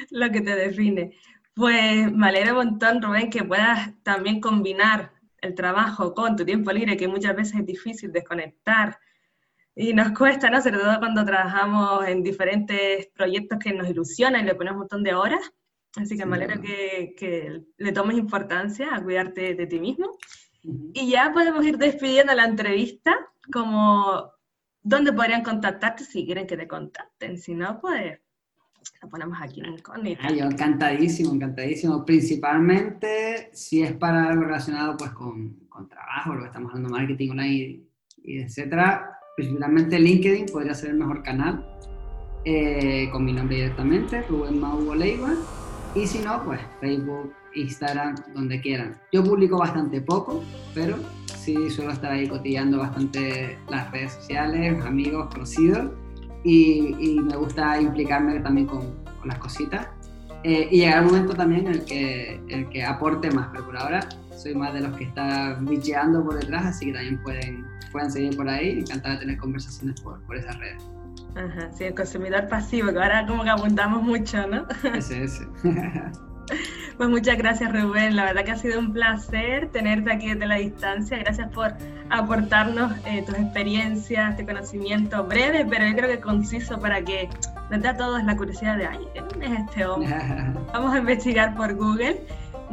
Lo 0.09 0.31
que 0.31 0.41
te 0.41 0.55
define. 0.55 1.15
Pues 1.55 2.11
me 2.11 2.27
alegra 2.27 2.51
un 2.53 2.69
montón, 2.69 3.01
Rubén, 3.01 3.29
que 3.29 3.43
puedas 3.43 3.93
también 4.03 4.41
combinar 4.41 5.11
el 5.39 5.53
trabajo 5.53 6.13
con 6.13 6.35
tu 6.35 6.45
tiempo 6.45 6.71
libre, 6.71 6.97
que 6.97 7.07
muchas 7.07 7.35
veces 7.35 7.59
es 7.59 7.65
difícil 7.65 8.11
desconectar. 8.11 8.97
Y 9.75 9.93
nos 9.93 10.17
cuesta, 10.17 10.49
¿no? 10.49 10.61
Sobre 10.61 10.79
todo 10.79 10.99
cuando 10.99 11.25
trabajamos 11.25 12.07
en 12.07 12.23
diferentes 12.23 13.07
proyectos 13.07 13.59
que 13.59 13.73
nos 13.73 13.89
ilusionan 13.89 14.43
y 14.43 14.45
le 14.45 14.55
ponemos 14.55 14.75
un 14.75 14.79
montón 14.79 15.03
de 15.03 15.13
horas. 15.13 15.51
Así 15.95 16.17
que 16.17 16.25
me 16.25 16.37
alegra 16.37 16.59
que, 16.59 17.13
que, 17.17 17.61
le 17.77 17.91
tomes 17.91 18.17
importancia 18.17 18.95
a 18.95 19.03
cuidarte 19.03 19.53
de 19.53 19.67
ti 19.67 19.79
mismo. 19.79 20.17
Y 20.63 21.09
ya 21.11 21.31
podemos 21.33 21.63
ir 21.65 21.77
despidiendo 21.77 22.33
la 22.33 22.45
entrevista, 22.45 23.15
como 23.51 24.31
dónde 24.81 25.13
podrían 25.13 25.43
contactarte 25.43 26.03
si 26.03 26.25
quieren 26.25 26.47
que 26.47 26.57
te 26.57 26.67
contacten. 26.67 27.37
Si 27.37 27.53
no, 27.53 27.79
pues 27.79 28.19
lo 29.01 29.09
ponemos 29.09 29.37
aquí 29.41 29.61
en 29.61 29.73
incógnita. 29.73 30.29
yo 30.29 30.45
encantadísimo, 30.45 31.33
encantadísimo. 31.33 32.05
Principalmente 32.05 33.49
si 33.53 33.83
es 33.83 33.93
para 33.93 34.29
algo 34.29 34.43
relacionado 34.43 34.97
pues 34.97 35.11
con, 35.11 35.53
con 35.69 35.87
trabajo, 35.87 36.35
lo 36.35 36.41
que 36.41 36.47
estamos 36.47 36.69
hablando, 36.69 36.89
marketing 36.89 37.29
online 37.31 37.81
y, 38.23 38.39
etcétera. 38.39 39.17
Principalmente 39.35 39.99
LinkedIn 39.99 40.45
podría 40.47 40.73
ser 40.73 40.91
el 40.91 40.97
mejor 40.97 41.23
canal. 41.23 41.65
Eh, 42.45 43.09
con 43.11 43.23
mi 43.23 43.31
nombre 43.31 43.55
directamente, 43.55 44.21
Rubén 44.23 44.59
Mau 44.59 44.93
Leiva 44.93 45.33
y 45.95 46.07
si 46.07 46.19
no, 46.19 46.43
pues 46.43 46.59
Facebook, 46.81 47.33
Instagram, 47.53 48.15
donde 48.33 48.59
quieran. 48.59 48.99
Yo 49.11 49.23
publico 49.23 49.57
bastante 49.59 50.01
poco, 50.01 50.43
pero 50.73 50.97
sí 51.37 51.69
suelo 51.69 51.91
estar 51.91 52.11
ahí 52.11 52.27
cotillando 52.27 52.79
bastante 52.79 53.57
las 53.69 53.91
redes 53.91 54.13
sociales, 54.13 54.83
amigos, 54.83 55.31
conocidos, 55.31 55.91
y, 56.43 57.19
me 57.21 57.35
gusta 57.37 57.79
implicarme 57.79 58.39
también 58.39 58.67
con, 58.67 59.03
las 59.25 59.37
cositas. 59.37 59.87
Eh, 60.43 60.67
y 60.69 60.79
llegar 60.79 61.03
un 61.03 61.05
momento 61.07 61.33
también 61.33 61.67
en 61.67 61.73
el 61.73 61.85
que, 61.85 62.41
el 62.49 62.67
que 62.67 62.83
aporte 62.83 63.31
más, 63.31 63.47
pero 63.53 63.65
por 63.65 63.77
ahora 63.77 64.01
soy 64.35 64.53
más 64.53 64.73
de 64.73 64.81
los 64.81 64.97
que 64.97 65.05
está 65.05 65.57
bicheando 65.61 66.21
por 66.21 66.37
detrás, 66.37 66.65
así 66.65 66.87
que 66.87 66.91
también 66.91 67.23
pueden, 67.23 67.65
pueden 67.93 68.11
seguir 68.11 68.35
por 68.35 68.49
ahí. 68.49 68.79
Encantada 68.79 69.15
de 69.15 69.21
tener 69.21 69.37
conversaciones 69.37 70.01
por, 70.01 70.21
por 70.23 70.35
esas 70.35 70.59
redes. 70.59 70.83
Ajá, 71.35 71.71
sí, 71.71 71.85
el 71.85 71.95
consumidor 71.95 72.49
pasivo, 72.49 72.91
que 72.91 72.99
ahora 72.99 73.25
como 73.25 73.43
que 73.43 73.49
apuntamos 73.49 74.03
mucho, 74.03 74.45
¿no? 74.47 74.67
Ese, 74.93 75.23
ese. 75.23 75.47
Pues 76.97 77.09
muchas 77.09 77.37
gracias 77.37 77.71
Rubén, 77.71 78.15
la 78.15 78.25
verdad 78.25 78.43
que 78.43 78.51
ha 78.51 78.57
sido 78.57 78.79
un 78.79 78.93
placer 78.93 79.69
tenerte 79.69 80.11
aquí 80.11 80.29
desde 80.29 80.45
la 80.45 80.55
distancia, 80.55 81.17
gracias 81.17 81.49
por 81.49 81.73
aportarnos 82.09 82.93
eh, 83.05 83.23
tus 83.25 83.35
experiencias, 83.35 84.37
tu 84.37 84.45
conocimiento 84.45 85.23
breve, 85.23 85.65
pero 85.67 85.87
yo 85.87 85.95
creo 85.95 86.09
que 86.09 86.19
conciso 86.19 86.79
para 86.79 87.01
que 87.03 87.29
nos 87.71 87.81
dé 87.81 87.87
a 87.87 87.97
todos 87.97 88.23
la 88.23 88.37
curiosidad 88.37 88.77
de, 88.77 88.85
ay, 88.85 88.99
¿quién 89.13 89.53
es 89.53 89.59
este 89.61 89.85
hombre? 89.85 90.15
Vamos 90.73 90.93
a 90.93 90.99
investigar 90.99 91.55
por 91.55 91.73
Google 91.73 92.21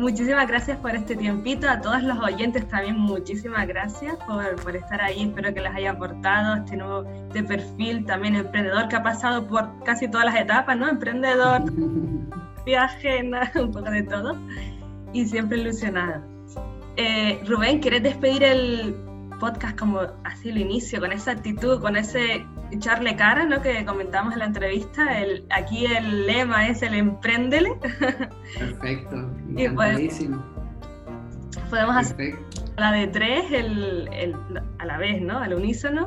Muchísimas 0.01 0.49
gracias 0.49 0.79
por 0.79 0.95
este 0.95 1.15
tiempito. 1.15 1.69
A 1.69 1.81
todos 1.81 2.03
los 2.03 2.19
oyentes 2.21 2.67
también 2.69 2.99
muchísimas 2.99 3.69
gracias 3.69 4.17
por, 4.27 4.57
por, 4.63 4.75
estar 4.75 5.03
ahí. 5.03 5.25
Espero 5.25 5.53
que 5.53 5.61
les 5.61 5.75
haya 5.75 5.91
aportado 5.91 6.57
este 6.57 6.77
nuevo 6.77 7.03
de 7.03 7.43
perfil 7.43 8.07
también 8.07 8.35
emprendedor 8.37 8.89
que 8.89 8.97
ha 8.97 9.03
pasado 9.03 9.47
por 9.47 9.69
casi 9.85 10.09
todas 10.09 10.25
las 10.25 10.37
etapas, 10.37 10.77
¿no? 10.79 10.89
Emprendedor, 10.89 11.65
viaje, 12.71 13.23
un 13.55 13.73
poco 13.73 13.91
de 13.91 14.03
todo. 14.03 14.39
Y 15.13 15.27
siempre 15.27 15.59
ilusionado. 15.59 16.23
Eh, 16.97 17.41
Rubén, 17.47 17.81
¿quieres 17.81 18.03
despedir 18.03 18.43
el 18.45 18.95
podcast 19.41 19.77
como 19.79 20.03
así 20.25 20.51
el 20.51 20.59
inicio, 20.59 21.01
con 21.01 21.13
esa 21.13 21.33
actitud, 21.33 21.81
con 21.81 21.97
ese 21.97 22.45
echarle 22.71 23.17
cara, 23.17 23.45
¿no? 23.47 23.61
Que 23.63 23.85
comentamos 23.85 24.35
en 24.35 24.41
la 24.41 24.45
entrevista. 24.45 25.19
El, 25.19 25.45
aquí 25.51 25.87
el 25.87 26.27
lema 26.27 26.69
es 26.69 26.83
el 26.83 26.95
empréndele. 26.95 27.73
Perfecto, 28.59 29.17
buenísimo. 29.75 30.45
podemos 31.71 31.97
hacer 31.97 32.39
la 32.77 32.93
de 32.93 33.07
tres 33.09 33.51
el, 33.51 34.09
el, 34.13 34.37
a 34.79 34.85
la 34.85 34.99
vez, 34.99 35.21
¿no? 35.23 35.39
Al 35.39 35.55
unísono, 35.55 36.07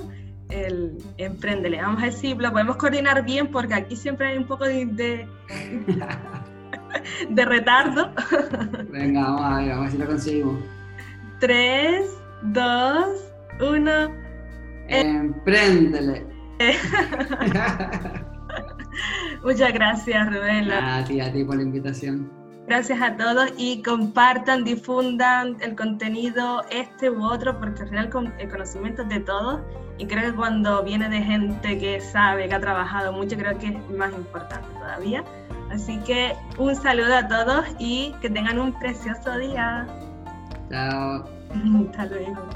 el 0.49 0.97
empréndele. 1.17 1.81
Vamos 1.81 2.01
a 2.01 2.05
ver 2.05 2.13
si 2.13 2.35
lo 2.35 2.51
podemos 2.51 2.77
coordinar 2.77 3.25
bien 3.25 3.47
porque 3.47 3.73
aquí 3.73 3.95
siempre 3.95 4.27
hay 4.27 4.37
un 4.37 4.45
poco 4.45 4.65
de, 4.65 4.85
de, 4.85 5.27
de 7.29 7.45
retardo. 7.45 8.11
Venga, 8.89 9.21
vamos 9.21 9.41
a 9.41 9.57
ver, 9.57 9.69
vamos 9.69 9.77
a 9.77 9.81
ver 9.81 9.91
si 9.91 9.97
lo 9.97 10.05
conseguimos. 10.05 10.59
Tres, 11.39 12.09
dos, 12.43 13.31
uno. 13.59 14.11
Empréndele. 14.87 16.25
Muchas 19.43 19.73
gracias, 19.73 20.27
Rubén. 20.27 20.71
A 20.71 21.03
ti, 21.05 21.19
a 21.19 21.31
ti 21.31 21.43
por 21.43 21.57
la 21.57 21.63
invitación. 21.63 22.31
Gracias 22.65 23.01
a 23.01 23.17
todos 23.17 23.51
y 23.57 23.81
compartan, 23.81 24.63
difundan 24.63 25.57
el 25.59 25.75
contenido 25.75 26.63
este 26.71 27.09
u 27.09 27.25
otro, 27.25 27.59
porque 27.59 27.81
al 27.81 27.89
final 27.89 28.09
el 28.39 28.49
conocimiento 28.49 29.01
es 29.01 29.09
de 29.09 29.19
todos 29.19 29.59
y 29.97 30.07
creo 30.07 30.31
que 30.31 30.35
cuando 30.35 30.81
viene 30.81 31.09
de 31.09 31.21
gente 31.21 31.77
que 31.77 31.99
sabe, 31.99 32.47
que 32.47 32.55
ha 32.55 32.61
trabajado 32.61 33.11
mucho, 33.11 33.35
creo 33.37 33.57
que 33.57 33.67
es 33.67 33.89
más 33.89 34.13
importante 34.13 34.67
todavía. 34.79 35.25
Así 35.73 35.97
que 35.99 36.35
un 36.59 36.75
saludo 36.75 37.15
a 37.15 37.27
todos 37.27 37.65
y 37.79 38.13
que 38.21 38.29
tengan 38.29 38.59
un 38.59 38.77
precioso 38.77 39.37
día. 39.39 39.87
Chao. 40.69 41.27
Hasta 41.89 42.05
luego. 42.05 42.47